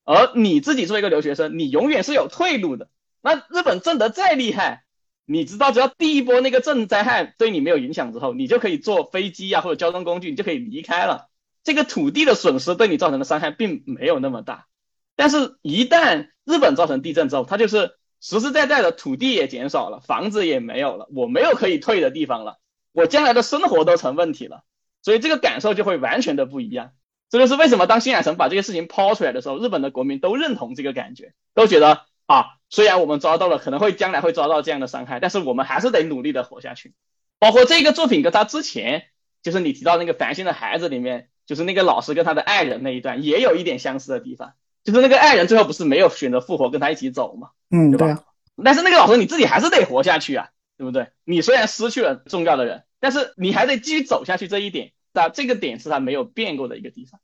[0.05, 2.89] 而你自己作为一个留学生，你永远是有退路的。
[3.21, 4.85] 那日本震得再厉害，
[5.25, 11.28] 你知道，只要第一波那个震灾害对你没有影响之后，你就可以坐飞机啊或者交通工具，你就可以离开了。
[11.63, 14.67] 这个土地的损失对你造成的伤害并没有那么大。
[15.15, 17.97] 但是，一旦日本造成地震之后，它就是。
[18.21, 22.57] 实实在在的土地也减少了，房子也没有了，我没有可以退的地方了，
[22.91, 24.65] 我将来的生活都成问题了，
[25.01, 26.91] 所以这个感受就会完全的不一样。
[27.29, 36.93] 这就是为什么当新海诚把这个事情抛出来的时候，日本的国民都认同这个感觉，都觉得啊，虽然我们遭到了可能会将来会遭到这样的伤害，但是我们还是得努力的活下去。
[37.39, 39.05] 包括这个作品跟他之前，
[39.41, 44.53] 就是你提到那个繁星的孩子里面，就是那个老师跟他的爱人那一段，也有一点相似的地方。
[44.83, 48.21] 就是那个爱人最后不是没有选择复活跟他一起走嘛，嗯，对吧？
[48.63, 51.07] 但是那个老师你自己还是得活下去啊，对不对？
[51.25, 54.47] 你虽然失去了重要的人，但是你还得继续走下去。
[54.47, 57.19] 这一点，那这个点是他没有变过的一个地方。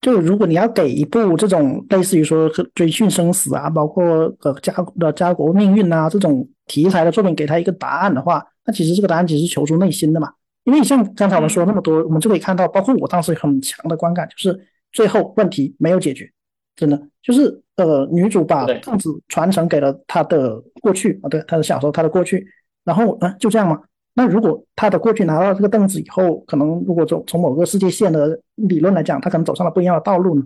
[0.00, 4.02] 就如果你要给一部这种类似于说追寻生死啊，包括
[4.40, 10.32] 呃家的家国命运啊这种题材的作品，给他一个答案的话，那其实这个答案其实求出内心的嘛。
[10.68, 14.58] 因为像刚才我们说那么多，我们就可以看到，包括我当时很强的观感，就是
[14.92, 16.30] 最后问题没有解决。
[16.76, 22.46] 真的就是呃，女主把凳子传承给了她的过去啊，对，她的小时候，她的过去，
[22.84, 23.80] 然后啊，就这样嘛？
[24.14, 30.42] 那如果她的过去拿到这个凳子以后，可能如果从从某个世界线的理论来讲，她可能走上了不一样的道路呢？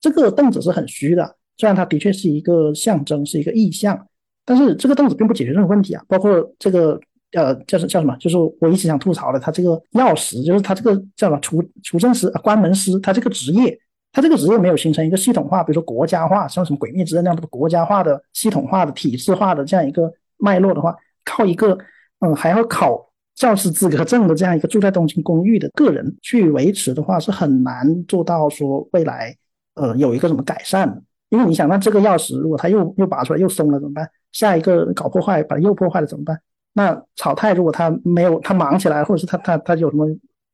[0.00, 4.06] 这个凳子是很虚的，虽然它的确是一个象征，是一个意象，
[4.44, 6.04] 但是这个凳子并不解决任何问题啊。
[6.06, 7.00] 包括这个
[7.32, 8.16] 呃，叫什叫什么？
[8.18, 13.78] 就是我一直想吐槽的，他这个钥匙，就是他这个叫什么除除证师啊、关门师，他这个职业。
[14.14, 21.78] 它这个职业没有形成一个系统化，比如说国家化，像什么《鬼灭之刃》那样的国家化的、系统化的、体制化的这样一个脉络的话，靠一个
[22.18, 29.34] 嗯还要考教师资格证的这样一个住在东京公寓的个人去维持的话，是很难做到说未来
[29.76, 31.02] 呃有一个什么改善的。
[31.30, 34.06] 因为你想，那这个钥匙如果它又又拔出来又松了怎么办？
[34.32, 36.38] 下一个搞破坏把它又破坏了怎么办？
[36.74, 40.06] 那草太如果他没有他忙起来，或者是他他他有什么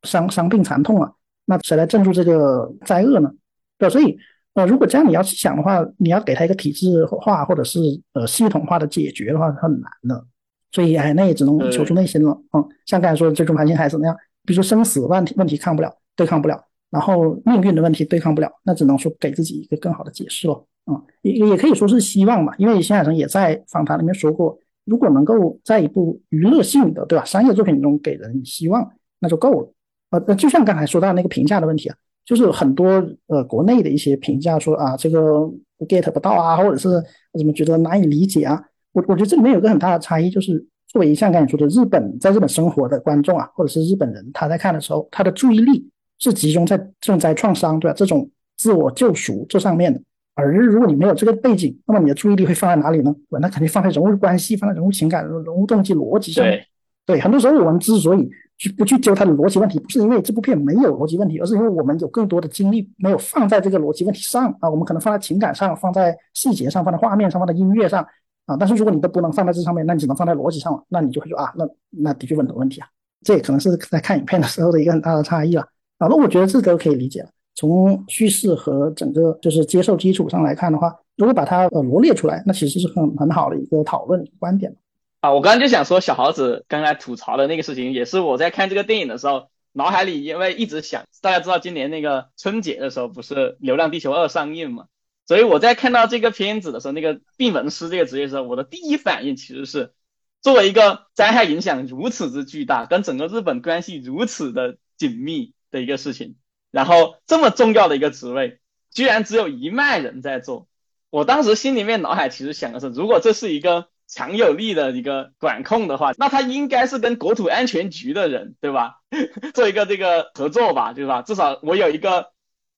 [0.02, 1.12] 伤伤病残痛啊，
[1.46, 3.30] 那谁来镇住这个灾厄呢？
[3.78, 4.16] 对，所以，
[4.54, 7.80] 呃，如果这样你要去想的话，你要给他一个体制化或者是
[8.12, 10.24] 呃系统化的解决的话，很难的。
[10.72, 12.36] 所以，哎，那也只能求助内心了。
[12.52, 14.16] 嗯，像刚才说的这种环境还是那样？
[14.44, 20.66] 比如说生死问题问题抗不了，对抗不了，然后命运的问题对抗不了，那只能说给自己一个更好的解释了。
[20.90, 24.58] 嗯，也也可以说是希望吧，因为新海诚也在访谈里面说过，
[24.89, 29.72] 如果能够在一部娱乐性的，对吧，商业作品中给人希望，那就够了。
[30.11, 31.97] 呃，那就像刚才说到那个评价的问题啊。
[32.24, 32.84] 就是很多
[33.28, 35.51] 呃国内的一些评价说啊这个
[35.89, 36.91] get 不到啊，或者是
[37.39, 38.62] 怎么觉得难以理解啊。
[38.93, 47.95] 我我觉得这里面有个很大的差异，就是作为像刚才说的日本在日本生活的观众啊，或者是日本人，他在看的时候，他的注意力是集中在赈灾创伤，对吧？
[47.97, 49.99] 这种自我救赎这上面的。
[50.41, 53.12] 而如果你没有这个背景，那么你的注意力会放在哪里呢？
[53.41, 56.45] 那肯定放在人物关系、放在人物情感、人物动机、逻辑上。
[56.45, 56.64] 对，
[57.05, 64.70] 对，很多时候我们之所以去不去揪他的逻辑问题，不是因为这部片没有逻辑问题，而是因为我们有更多的精力没有放在这个逻辑问题上啊。
[64.70, 68.07] 我们可能放在情感上、放在细节上、放在画面上、放在音乐上
[68.47, 68.57] 啊。
[68.57, 72.86] 但是如果你都不能放在这上面，那你只能放在逻辑上了，那你就会说啊，那那的确很多问题啊。
[73.22, 75.62] 这也可能是在看影片的时候的一个很大的差异了
[75.99, 76.07] 啊。
[76.07, 77.26] 那我觉得这都可以理解。
[77.59, 80.94] 从叙事和整个就是接受基础上来看的话。
[81.16, 84.76] 如果把它呃罗列出来，那其实是很很好的一个讨论观点
[85.18, 85.32] 啊。
[85.32, 94.84] 我刚刚就想说，小豪子刚才吐槽的那个事情，也是我在看这个电影的时候，脑海里因为一直想，大家知道今年那个春节的时候不是《流浪地球二》上映嘛，
[95.26, 99.92] 所以我在看到这个片子的时候，那个闭门师这个职业的时候，我的第一反应其实是，
[100.40, 106.36] 作为一个灾害影响如此之巨大，跟整个日本关系如此的紧密的一个事情，
[106.78, 108.60] 然后这么重要的一个职位，
[108.94, 110.68] 居然只有一脉人在做。
[111.10, 119.00] 我当时心里面脑海其实想的是，如果这是一个强有力的一个管控的话，那他应该是跟国土安全局的人，对吧？
[119.54, 121.22] 做一个这个合作吧，对吧？
[121.22, 122.28] 至少我有一个，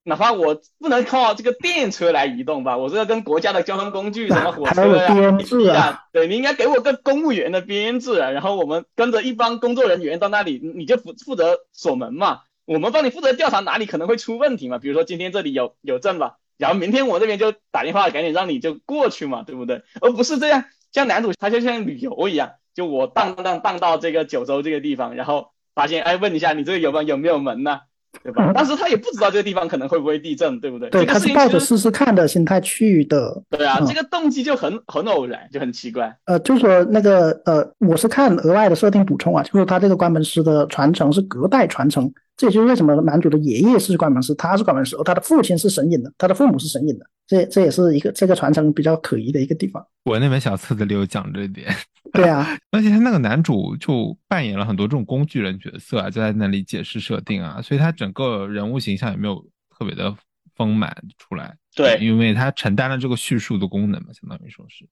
[0.02, 12.40] 哪怕我不能靠这个电车来移动吧，我是要跟国家的交通工具，什么火车呀、飞机啊，对你应该给我个公务员的编制啊，然后我们跟着一帮工作人员到那里，你就负负责锁门嘛，
[12.70, 16.36] 我们帮你负责调查哪里可能会出问题嘛，比如说今天这里有有证吧。
[16.56, 19.82] 然后明天我这边就打电话，赶紧让你就过去嘛，对不对？
[20.00, 27.80] 而不是这样，像男主他就像旅游一样，就我荡荡荡到这个九州这个地方，然后发现，哎，问一下你这个有没有没有门呢？
[28.22, 28.52] 对吧？
[28.52, 30.90] 当时他也不知道这个地方可能会不会地震，对不对？
[30.90, 33.42] 对，他是抱着试试看的心态去的。
[33.48, 36.14] 对啊，这个动机就很很偶然，就很奇怪。
[36.24, 42.12] 呃，就说那个呃，我是看额外的设定补充啊，就是他这个关门师的传承是隔代传承。
[42.36, 49.86] 这也就是为什么男主的爷爷是关门师，他是关门师，他的父亲是神隐的，他的父母是神隐的，这这也是一个这个传承比较可疑的一个地方。
[50.04, 51.68] 我那本小册子里有讲这一点。
[52.14, 59.44] 对啊，而且他那个男主就扮演了很多这种工具人角色啊，就在那里解释设定啊，所以他整个人物形象也没有
[59.78, 60.14] 特别的
[60.56, 61.54] 丰满出来。
[61.74, 64.86] 对，因为他承担了这个叙述的功能嘛，相当于说是。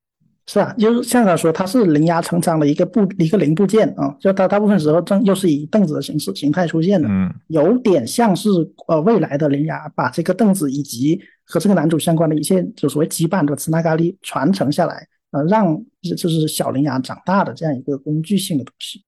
[0.50, 8.48] 是啊，就是像他说，他是灵牙成长的一个部一个零部件啊，就他大部分时候正又是以凳子的形式形态出现的，嗯，有点像是
[8.86, 15.76] 呃未来的灵牙把这个凳子以及和这个男主相关的一切就所谓羁绊的磁纳咖喱传承下来，呃，让
[16.16, 19.04] 就是小灵牙长大的这样一个工具性的东西。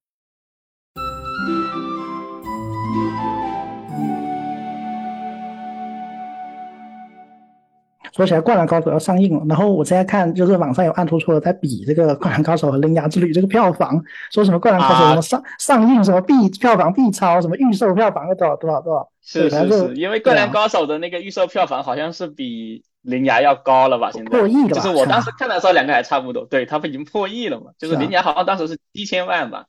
[8.13, 19.09] 说起来，《灌篮高手》要上映了，然后我现在看，就是网上有暗戳戳的在比这个《灌篮高手》和《铃芽之旅》这个票房，说什么《灌篮高手》什么上上映什么必票房必超，什么预售票房要多少多少多少？
[19.23, 24.11] 是是是，因为《灌篮高手》的那个预售票房好像是比《铃芽》要高了吧？
[24.11, 24.29] 现在？
[24.29, 29.65] 破亿了，就是我当时看的时候，两个还差不多，对，他们已经破亿了嘛， 就是《铃芽》好像当时是一千万吧。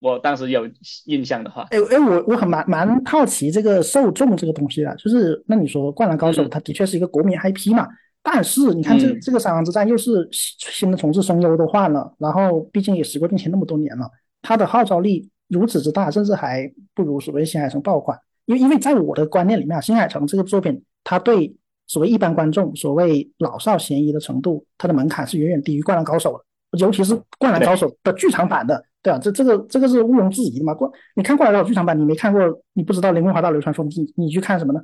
[0.00, 0.66] 我当时有
[1.04, 7.86] 印象的话，哎哎，我我很蛮蛮好奇这个受众这个东西的，就是那你说《灌篮高手》它的确是一个国民 IP 嘛，
[8.22, 14.10] 但是你看这这个《三王之战》又是新的重置声优都换了，然后毕竟也时过境迁那么多年了，
[14.40, 21.54] 它的号召力如此之大，甚至还不如所谓新海诚爆款，因为因为在我的观念里面，新海诚这个作品，他对
[21.90, 28.80] 所谓一般观众所谓老少咸宜的程度，它的门槛是远远低于《灌篮高手》的，尤其是《灌篮高手》的剧场版的。
[29.02, 30.72] 对啊，这这个这个是毋庸置疑的嘛。
[30.72, 32.40] 过你看灌篮高手剧场版，你没看过，
[32.74, 34.80] 你不知道《灵魂华道流川枫》，你你去看什么呢？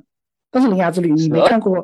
[0.51, 1.81] 但是《铃芽之旅》你没看过，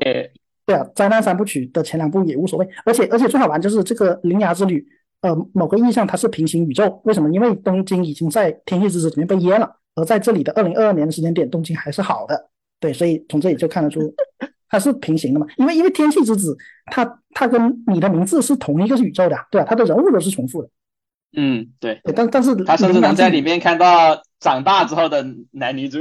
[0.65, 2.67] 对啊，灾难三部曲的前两部也无所谓。
[2.83, 4.81] 而且而且最好玩就是这个《铃芽之旅》，
[5.29, 6.99] 呃，某个意义上它是平行宇宙。
[7.05, 7.29] 为什么？
[7.31, 12.49] 因为东京已经在《天气之子》里面被淹了，而在这里的二零二二年的时间点，东京还是好的。
[12.79, 14.01] 对，所以从这里就看得出
[14.73, 15.45] 它是平行的嘛。
[15.57, 16.53] 因为因为《天气之子》
[16.91, 19.67] 它它跟你的名字是同一个宇宙的，对吧？
[19.69, 20.69] 它的人物都是重复的。
[21.35, 25.99] 嗯，对，但但是他甚至能在里面看到长大之后的男女主，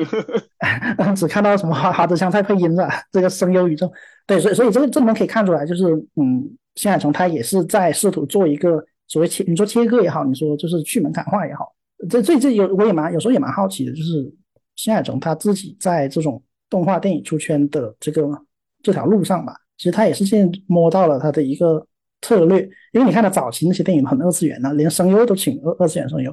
[1.16, 3.03] 只看到什么哈哈子香菜配音是吧？
[3.11, 3.91] 这个声优宇宙，
[4.27, 5.85] 对，所以所以这个这里面可以看出来，就是
[6.16, 6.45] 嗯，
[6.75, 11.73] 新海诚他也是在试图做一个所谓切，你说切割也好，你说就是去门槛化也好，
[12.11, 14.31] 这这这有我也蛮有时候也蛮好奇的，就是
[14.77, 18.29] 新海诚他自己在这种动画电影出圈的这个
[18.83, 21.87] 这条路上吧，其实他也是现在摸到了他的一个。
[22.24, 22.61] 策略，
[22.93, 26.33] 因为你看他早期那些电影很二次元的，连声优都请二二次元声优。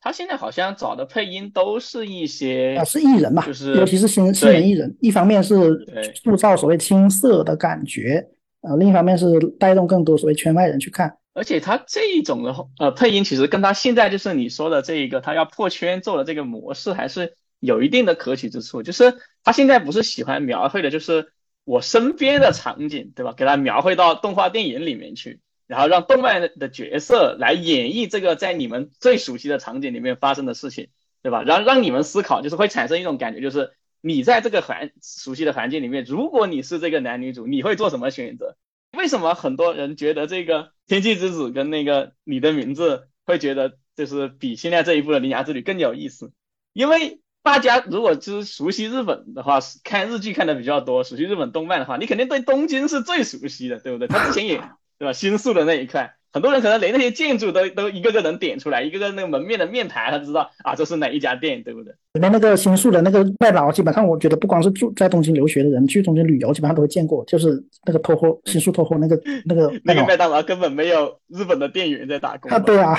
[0.00, 4.96] 他现在好像找的配音都是一些啊，是艺人嘛，就是尤其是新新人艺人。
[5.00, 5.84] 一方面是
[6.22, 8.24] 塑造所谓青涩的感觉，
[8.60, 9.26] 呃，另一方面是
[9.58, 11.16] 带动更多所谓圈外人去看。
[11.32, 18.84] 而且他这一种的呃配音，其实跟他现在就是你说的这一个他要破圈做的这个模式，还是有一定的可取之处。
[18.84, 21.32] 就是他现在不是喜欢描绘的，就是
[21.64, 23.32] 我身边的场景，对吧？
[23.32, 30.88] 给它描绘到动画电影里面去，然后让动漫的角色来演绎这个在你们最熟悉的场景里面发生的事情，
[31.22, 31.42] 对吧？
[31.42, 38.56] 然后让你们思考，就是会产生一种感觉，就是你在这个环熟悉的环境里面，如果你是这个男女主，你会做什么选择？
[38.92, 46.32] 为什么很多人觉得这个《天气之子》跟那个你的名字会觉得就是比现在这一部的《铃芽之旅》更有意思？
[46.72, 54.08] 因为大家如果就是熟悉日本的话，看日剧看的比较多，熟悉日本动漫的话，你肯定对东京是最熟悉的，对不对？
[54.08, 54.56] 他之前也
[54.98, 55.12] 对吧？
[55.12, 56.14] 新宿的那一块。
[56.32, 61.92] 很多人可能连那些建筑都都一个个能点出来，一个个那个门面的面牌，他知道啊，这是哪一家店，对不对？
[62.14, 72.98] 里面那个新宿的那个外劳，基本上我觉得不光是住在东京留学的人，去东京旅游基本上都会见过，就是那个托货新宿托货 那个那个那个麦当劳根本没有日本的店员在打工啊，对啊，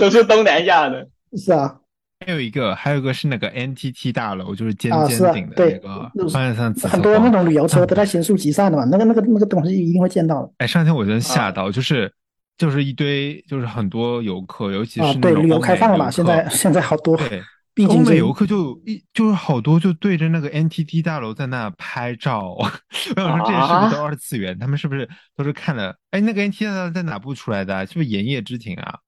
[0.00, 1.06] 都是东南亚的，
[1.36, 1.78] 是啊。
[2.24, 6.54] 还有一个，还有一个是那个 NTT 大楼，就是尖尖顶的那个，上
[6.88, 10.52] 很多那种旅游车都在新宿集散的嘛，那个那个那个东西一定会见到的。
[10.58, 12.12] 哎，上天我真吓到，就是
[12.56, 17.42] 就是一堆，就是很多游客，尤其是对旅游开放了嘛，现在现在好多，对，
[17.88, 22.54] 欧美游客就一就是好多就对着那个 NTT 大楼在那拍照。
[22.54, 22.70] 我
[23.16, 24.58] 想说这是不是都二次元？
[24.58, 25.96] 他们是不是都是看了？
[26.10, 27.86] 哎，那个 NTT 大楼在哪部出来的？
[27.86, 28.98] 是不是炎夜之庭啊？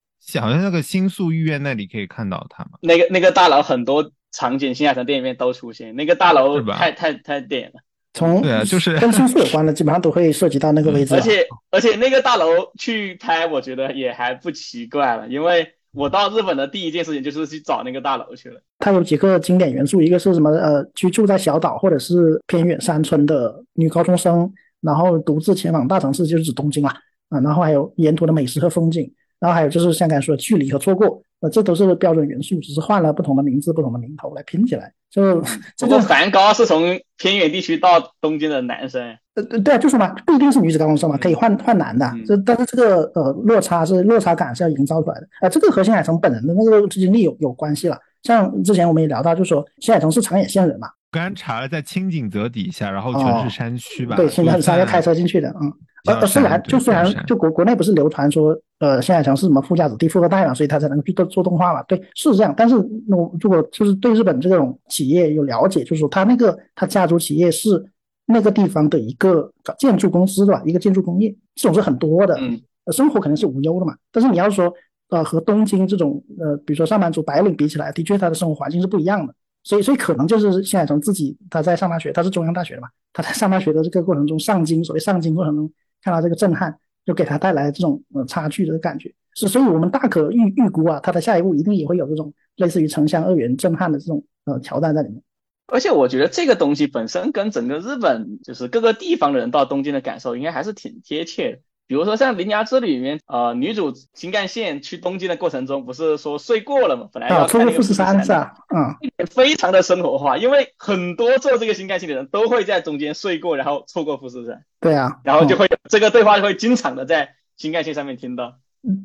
[0.40, 2.70] 好像那个新宿御苑那里可以看到他嘛。
[2.82, 5.94] 那个那个大楼很多场景，新海诚电影里面都出现。
[5.94, 7.80] 那个大楼太太太点了。
[8.14, 11.14] 从对啊，就是跟新宿有关的，基本上都会涉及到那个位置。
[11.14, 12.46] 而且而且那个大楼
[12.78, 18.60] 去拍，我觉得也还不奇怪了，因为我到日本的第一件事情就是去找那个大楼去了。
[18.78, 20.48] 它有几个经典元素，一个是什么？
[20.50, 24.48] 呃，居住在小岛或者是偏远山村的女高中生，
[24.80, 26.92] 然后独自前往大城市，就是指东京嘛。
[27.30, 29.12] 啊，然后还有沿途的美食和风景。
[29.44, 34.90] 然后还有就是像刚才说的距离和错过，呃，这都是标准元素，只是换了不同的名字、不同的名头来拼起来。
[35.10, 35.44] 就
[35.76, 39.02] 这个梵高是从偏远地区到东京的男生，
[39.34, 42.10] 呃，对啊，就是嘛，不一定是女子高中生嘛，可以换换男的。
[42.26, 45.28] 这但是这个呃落差是落差感是要营造出来的。
[45.42, 47.98] 啊，这个和新海诚本人的那个经历有有关系了。
[48.22, 54.16] 像之前我们也聊到，就说新海诚是长野县人嘛，刚查了在青井泽底下，然后全是山区吧？
[54.16, 55.70] 对，青井泽要开车进去的，嗯。
[56.06, 61.82] 呃，虽然就虽然就国国内不是流传说，呃，新海诚是什么富家子弟、富二代嘛，所以他才能去做做动画嘛。
[61.84, 62.52] 对，是这样。
[62.54, 62.76] 但是，
[63.08, 67.82] 我如果就是对日本这种企业有了解，就是说他那个他家族企业是
[68.26, 70.62] 那个地方的一个建筑公司对吧？
[70.66, 72.60] 一个建筑工业，这种是很多的，嗯
[72.92, 73.94] 生活肯定是无忧的嘛。
[74.12, 74.70] 但是你要说，
[75.08, 79.34] 呃，和东京这种呃，比如说上班族白领比起来，的确他的生活环境是不一样的。
[79.62, 85.72] 所以，所以可能就是新海诚自己他在上大学，他是中央大学的嘛，他在上大学的这个过程中上京，所谓上京过程中。
[86.04, 95.22] 看到这个震撼，就给他带来这种呃差距的感觉，是，所以我们大可预预估啊，他的下一步一定也会有这种类似于城乡二元震撼的这种呃桥段在里面。
[95.66, 101.58] 而且我觉得这个东西本身跟整个日本就是各个地方的人到东京的感受，应该还是挺贴切的。
[101.86, 107.08] 比如说像《铃芽之旅》里面，呃，女主新干线去东京的过程中，不是说睡过了吗？
[107.12, 108.54] 本来要看那个富士山是吧？
[108.74, 114.62] 嗯，非常的生活化，因为很多坐这个新干线的人都会在中间睡过，然后错过富士山。
[114.80, 118.54] 对啊，然后就会这个对话就会经常的在新干线上面听到。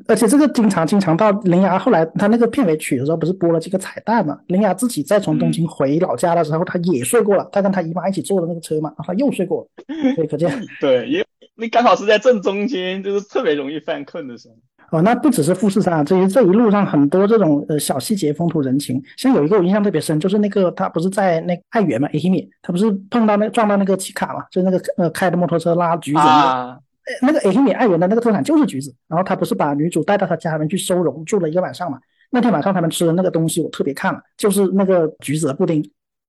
[0.08, 4.38] 而且这个经常经常到铃芽后来他那个片尾曲的时候，不是播了几个彩蛋嘛？
[4.48, 10.50] 铃芽自己再从东京回老家的时候，他也睡过了，他跟他姨妈一起坐的那个车嘛，他又睡过了，所以可见
[10.82, 11.24] 对，因
[11.60, 14.56] 为你刚好是在正中间，就是特别容易犯困的时候。
[14.92, 26.82] 哦，那不只是富士山啊，这一这一路上很多这种呃小细节、风土人情，像有一个我印象特别深，就是那个他不是在那爱媛嘛 a 米他不是碰到那撞到那个奇卡嘛，就那个呃开的摩托车拉橘子那个。
[27.22, 31.98] 那个 A 米爱媛的那个特产就是橘子，然后他不是把女主带到他家里面去收容，住了一个晚上嘛？
[32.30, 35.84] 那天晚上他们吃的那个东西我特别看了，就是那个橘子的布丁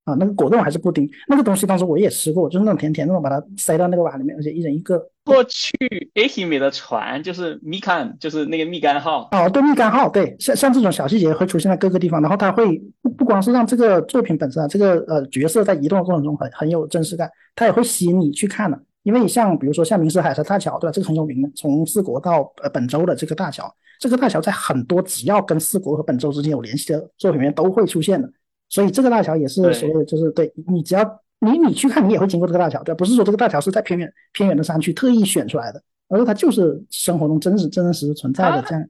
[0.05, 5.01] 啊，那个果冻还是布丁，那个东西当时我也吃过，就是那种甜甜那种，把它塞到那个碗里面，而且一人一个。
[5.22, 5.76] 过去
[6.14, 9.28] A 米的船就是蜜柑，就是那个蜜柑号。
[9.30, 18.80] 哦，对，蜜柑号，对，像像这种小细节会出现在各个地方，然后它会不不光是让这个作品本身啊，这个呃角色在移动的过程中很很有真实感，它也会吸引你去看的。
[19.03, 20.92] 因为像比如说像明石海峡大桥，对吧？
[20.92, 28.28] 这个很有名的，从四国到呃本州的这个大桥，这个大桥在很多只要跟四国和本州之间有联系的作品里面都会出现的。
[28.71, 32.95] 所以这个大桥也是所谓的，就是对你只要你你去看，你也会经过这个大桥，对？
[32.95, 38.89] 不是说这个大桥是在偏远偏远的山区特意选出来的，而是它就是生活中真实真真实实存在的这样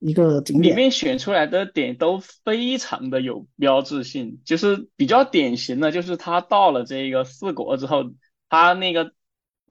[0.00, 0.74] 一个景点。
[0.74, 8.04] 里面选出来的点都非常的有标志性，就是比较典型的，就是他到了这个四国之后，
[8.50, 9.12] 他那个。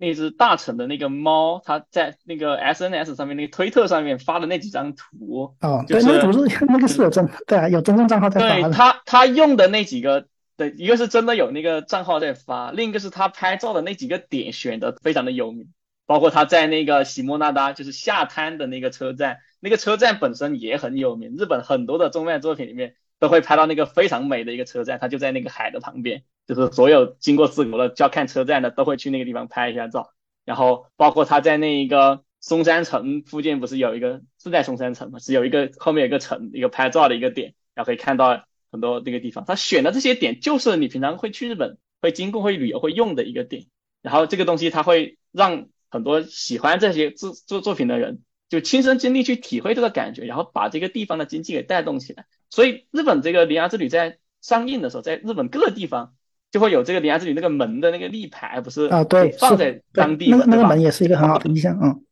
[0.02, 5.56] 那只大臣的那个猫，它在那个 SNS 上面那个推特上面发的那几张图。
[5.62, 8.68] 哦，对，那个图是那个是有真对啊，有真正账号在发。
[8.68, 10.26] 对他他用的那几个，
[10.58, 15.68] 对，一个是真的有那个账号在发，另一个是他拍照的那几个点选的非常的有名，
[16.08, 22.96] 包括他在那个喜莫纳达就是下滩的那个车站，那个车站本身也很有名，日本很多的动漫作品里面。
[23.22, 30.12] 都会拍到那个非常美的一个车站，它就在那个海的旁边，就是所有经过四国的要看车站的都会去那个地方拍一下照。
[30.44, 35.20] 然后包括他在那一个松山城附近，不是有一个是在松山城吗？
[35.20, 39.46] 是有一个后面有一个城，一个拍照的一个点，然后可以看到很多那个地方。
[39.46, 43.68] 他选的这些点就是你平常会去日本会经过会旅游会用的一个点。
[44.02, 52.26] 然后这个东西它会让很多喜欢这些制作作品的人就亲身经历去体会这个感觉，然后把这个地方的经济给带动起来。
[52.52, 56.14] 所以日本这个《铃芽之旅》在上映的时候，在日本各地方
[56.52, 59.06] 就会有这个《铃芽之旅》那个门的那个立牌，不是啊？
[59.06, 62.04] 对，放在当地那那个门也是一个很好的印象，嗯。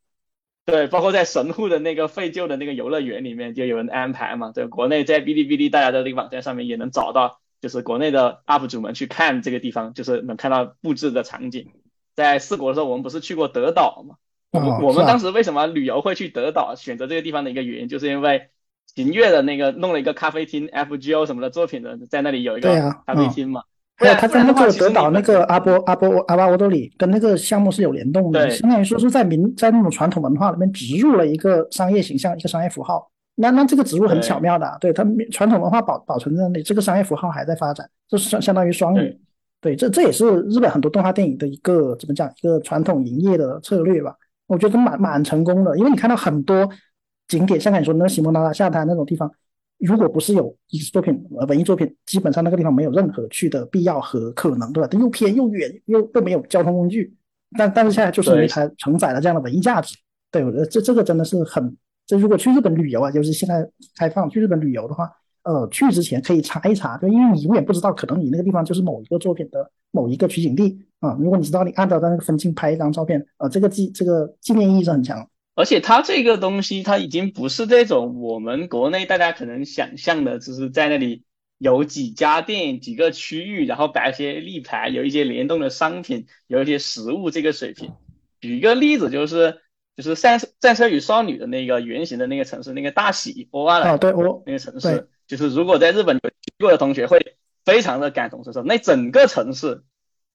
[0.66, 4.52] 对，包括在神户的那个废旧的那个游乐园里面，就有人安排嘛。
[4.54, 11.72] 对，国内在哔哩哔哩大家的那个网站上面也能找到，就是国内的 UP 主们去看这个地方，就是能看到布置的场景。
[12.16, 14.16] 在四国的时候，我们不是去过德岛嘛？
[14.52, 18.50] 我我们当时为什么旅游会去德岛，选择这个地方的一个原因，就是因为。
[19.00, 23.62] 秦月的那个弄了一个咖啡厅，FGO 什么的作品的，在那里有一个咖啡厅嘛。
[23.98, 33.10] 对，他在那个德岛那个阿波阿波阿巴沃多里，跟那个项目是有联动的，相当于说是在民在那种传统文化里面植入了一个商业形象，一个商业符号。
[33.36, 39.18] 那那这个植入很巧妙的，对他传统文化保保存在那里，这个商业符号还在发展，这是相相当于双语。
[39.62, 44.14] 对，这这也是日本很多动画电影的一个怎么讲一个传统营业的策略吧？
[44.48, 46.70] 我觉得蛮蛮成功的，因为你看到很多。
[47.30, 49.32] 景点像你说那个喜马拉拉下滩那种地方，
[49.78, 54.88] 如果不是有艺术作品、呃文艺作品，基本上那个地方没有任何去的必要和可能，对吧？
[54.92, 57.16] 它又偏又远，又又没有交通工具。
[57.58, 59.96] 但但是现在就是因为它承载了这样的文艺价值，
[60.32, 61.76] 对我觉得这这个真的是很。
[62.06, 63.64] 这如果去日本旅游啊，就是现在
[63.96, 65.08] 开放去日本旅游的话，
[65.44, 71.16] 呃，去之前可以查一查，就因为你永远不知道，可能你那个地方就是某一个作品的某一个取景地啊。
[71.20, 75.28] 如果你知道，你按照它那个分镜拍一张照片，呃，这个纪这个纪念意义是很强。
[75.60, 81.26] 而且它这个东西，它已经不是这种我们国内大家可能想象的，就是在那里
[81.58, 87.92] 有几家店、几个区域，然后摆一些立牌，有一些联动的商品，有一些实物这个水平。
[88.40, 89.60] 举一个例子，就是
[89.98, 97.36] 就是《战战车与少女》的那个原型的那个城市，那个大喜欧瓦莱，对，我那个城市，就是如果在日本有去过的同学会
[97.66, 99.84] 非常的感同身受，那整个城市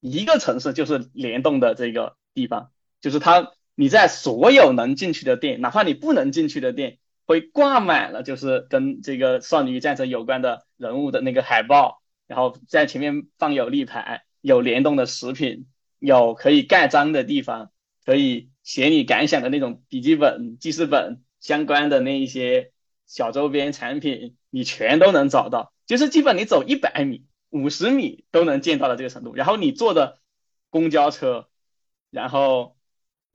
[0.00, 3.52] 一个城市就是联动的这个地方，就是它。
[3.76, 15.66] 你在所有能进去的店，哪怕你不能进去的店，会挂满了就是跟这个少女战争有关的人物的那个海报，然后在前面放有立牌，有联动的食品，
[15.98, 17.72] 有可以盖章的地方，
[18.04, 22.70] 可以写你感想的那种笔记本、记事本相关的那一些
[23.06, 29.34] 小周边产品，你全都能找到，就是基本你走一百米、五十米都能见到的这个程度。
[29.34, 30.20] 然后你坐的
[30.70, 31.48] 公交车，
[32.12, 32.76] 然后。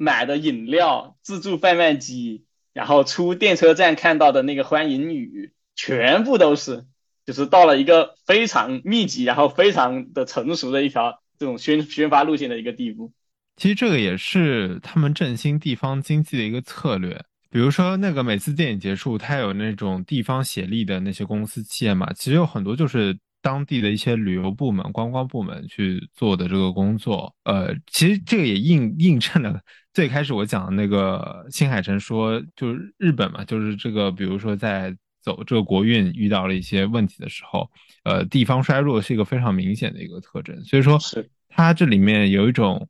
[0.01, 6.85] 买的饮料、自助贩卖机，然后出电车站看到的那个欢迎语，全部都是，
[7.25, 13.11] 就是到了一个非常密集，然后非常的成熟的一条这种宣宣发路线的一个地步。
[13.57, 17.21] 其实这个也是他们振兴地方经济的一个策略。
[17.51, 27.35] 比如说那个每次电影结束，它有那种地方协力的那些公司企业嘛，其实有很多就是当地的一些旅游部门、观光部门去做的这个工作。
[27.43, 29.59] 呃，其实这个也印印证了。
[29.99, 37.69] 最开始我讲的那个新海诚说，就是日本嘛，就是这个，比如说在走这个国运遇到了一些问题的时候，
[38.05, 40.63] 呃，地方衰弱是一个非常明显的一个特征。
[40.63, 42.87] 所以说，是它这里面有一种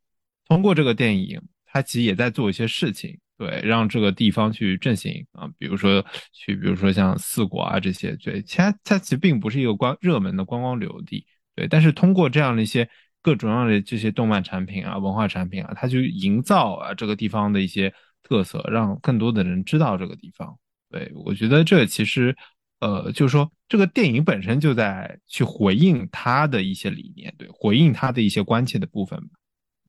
[0.48, 12.88] 通过这个电影，它其实也在做一些事情，对，让这个地方去振兴啊，比如说去，比如说像四国啊这些，对，其它它其实并不是一个观热门的观光旅游地，对，但是通过这样的一些。
[13.22, 17.94] 各种样的这些动漫产品啊、文化产品啊，它就营造啊这个地方的一些
[18.24, 20.58] 特色，让更多的人知道这个地方。
[20.90, 22.36] 对我觉得这其实，
[22.80, 29.22] 呃，就是说这个电影本身就在去回应它的一些理念，对，回应它的一些关切的部分。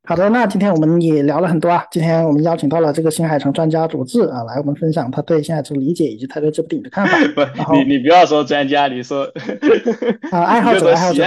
[0.03, 1.85] 好的，那今天我们也聊了很多啊。
[1.91, 7.17] 今天我们邀请到了这个新海诚专家佐治啊，来我们分享他对新海诚理解以及他对这部电影的看法。
[7.65, 9.25] 不，你你不要说专家，你说
[10.33, 11.25] 啊，爱好者，爱好者，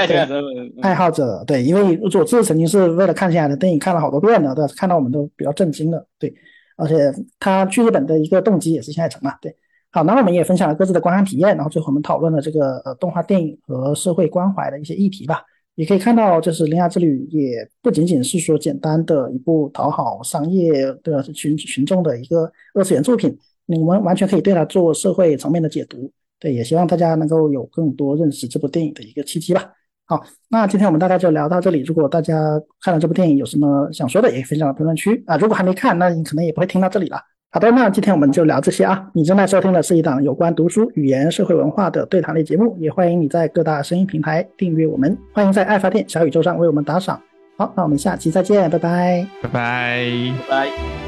[0.82, 6.34] 爱好者，对，因为佐治曾经是为了看新海的电影看了好多遍的，对，看到我们都比较震惊的，对，
[6.76, 9.56] 而且他去日本的一个动机也是新海诚嘛，对。
[9.92, 15.44] 好，那我们也分享了各自的观看体验，然后最后我们讨论了这个呃动画电影和社会关怀的一些议题吧。
[15.76, 20.72] 也可以看到，就是《铃芽之旅》也不仅仅是说简单的一部讨好商业
[21.04, 23.36] 的群群众的一个二次元作品，
[23.68, 26.12] 我们完全可以对它做社会层面的解读。
[26.40, 29.72] 对，也希望大家能够有更多认识这部电影的一个契机吧。
[30.06, 31.82] 好，那今天我们大概就聊到这里。
[31.82, 35.38] 如果大家看了这部电影有什么想说的，也可以分享到评论区啊。
[35.38, 37.18] 如果还没看，那你可能也不会听到这里了。
[37.54, 39.08] 好的，那今天我们就聊这些啊。
[39.14, 45.16] 你正在收听的是一档有关读书、语言、社会文化的对谈类节目，也欢迎你在各大声音平台订阅我们。
[45.34, 47.22] 欢迎在爱发电小宇宙上为我们打赏。
[47.56, 51.03] 好，那我们下期再见，拜拜，拜拜，拜拜。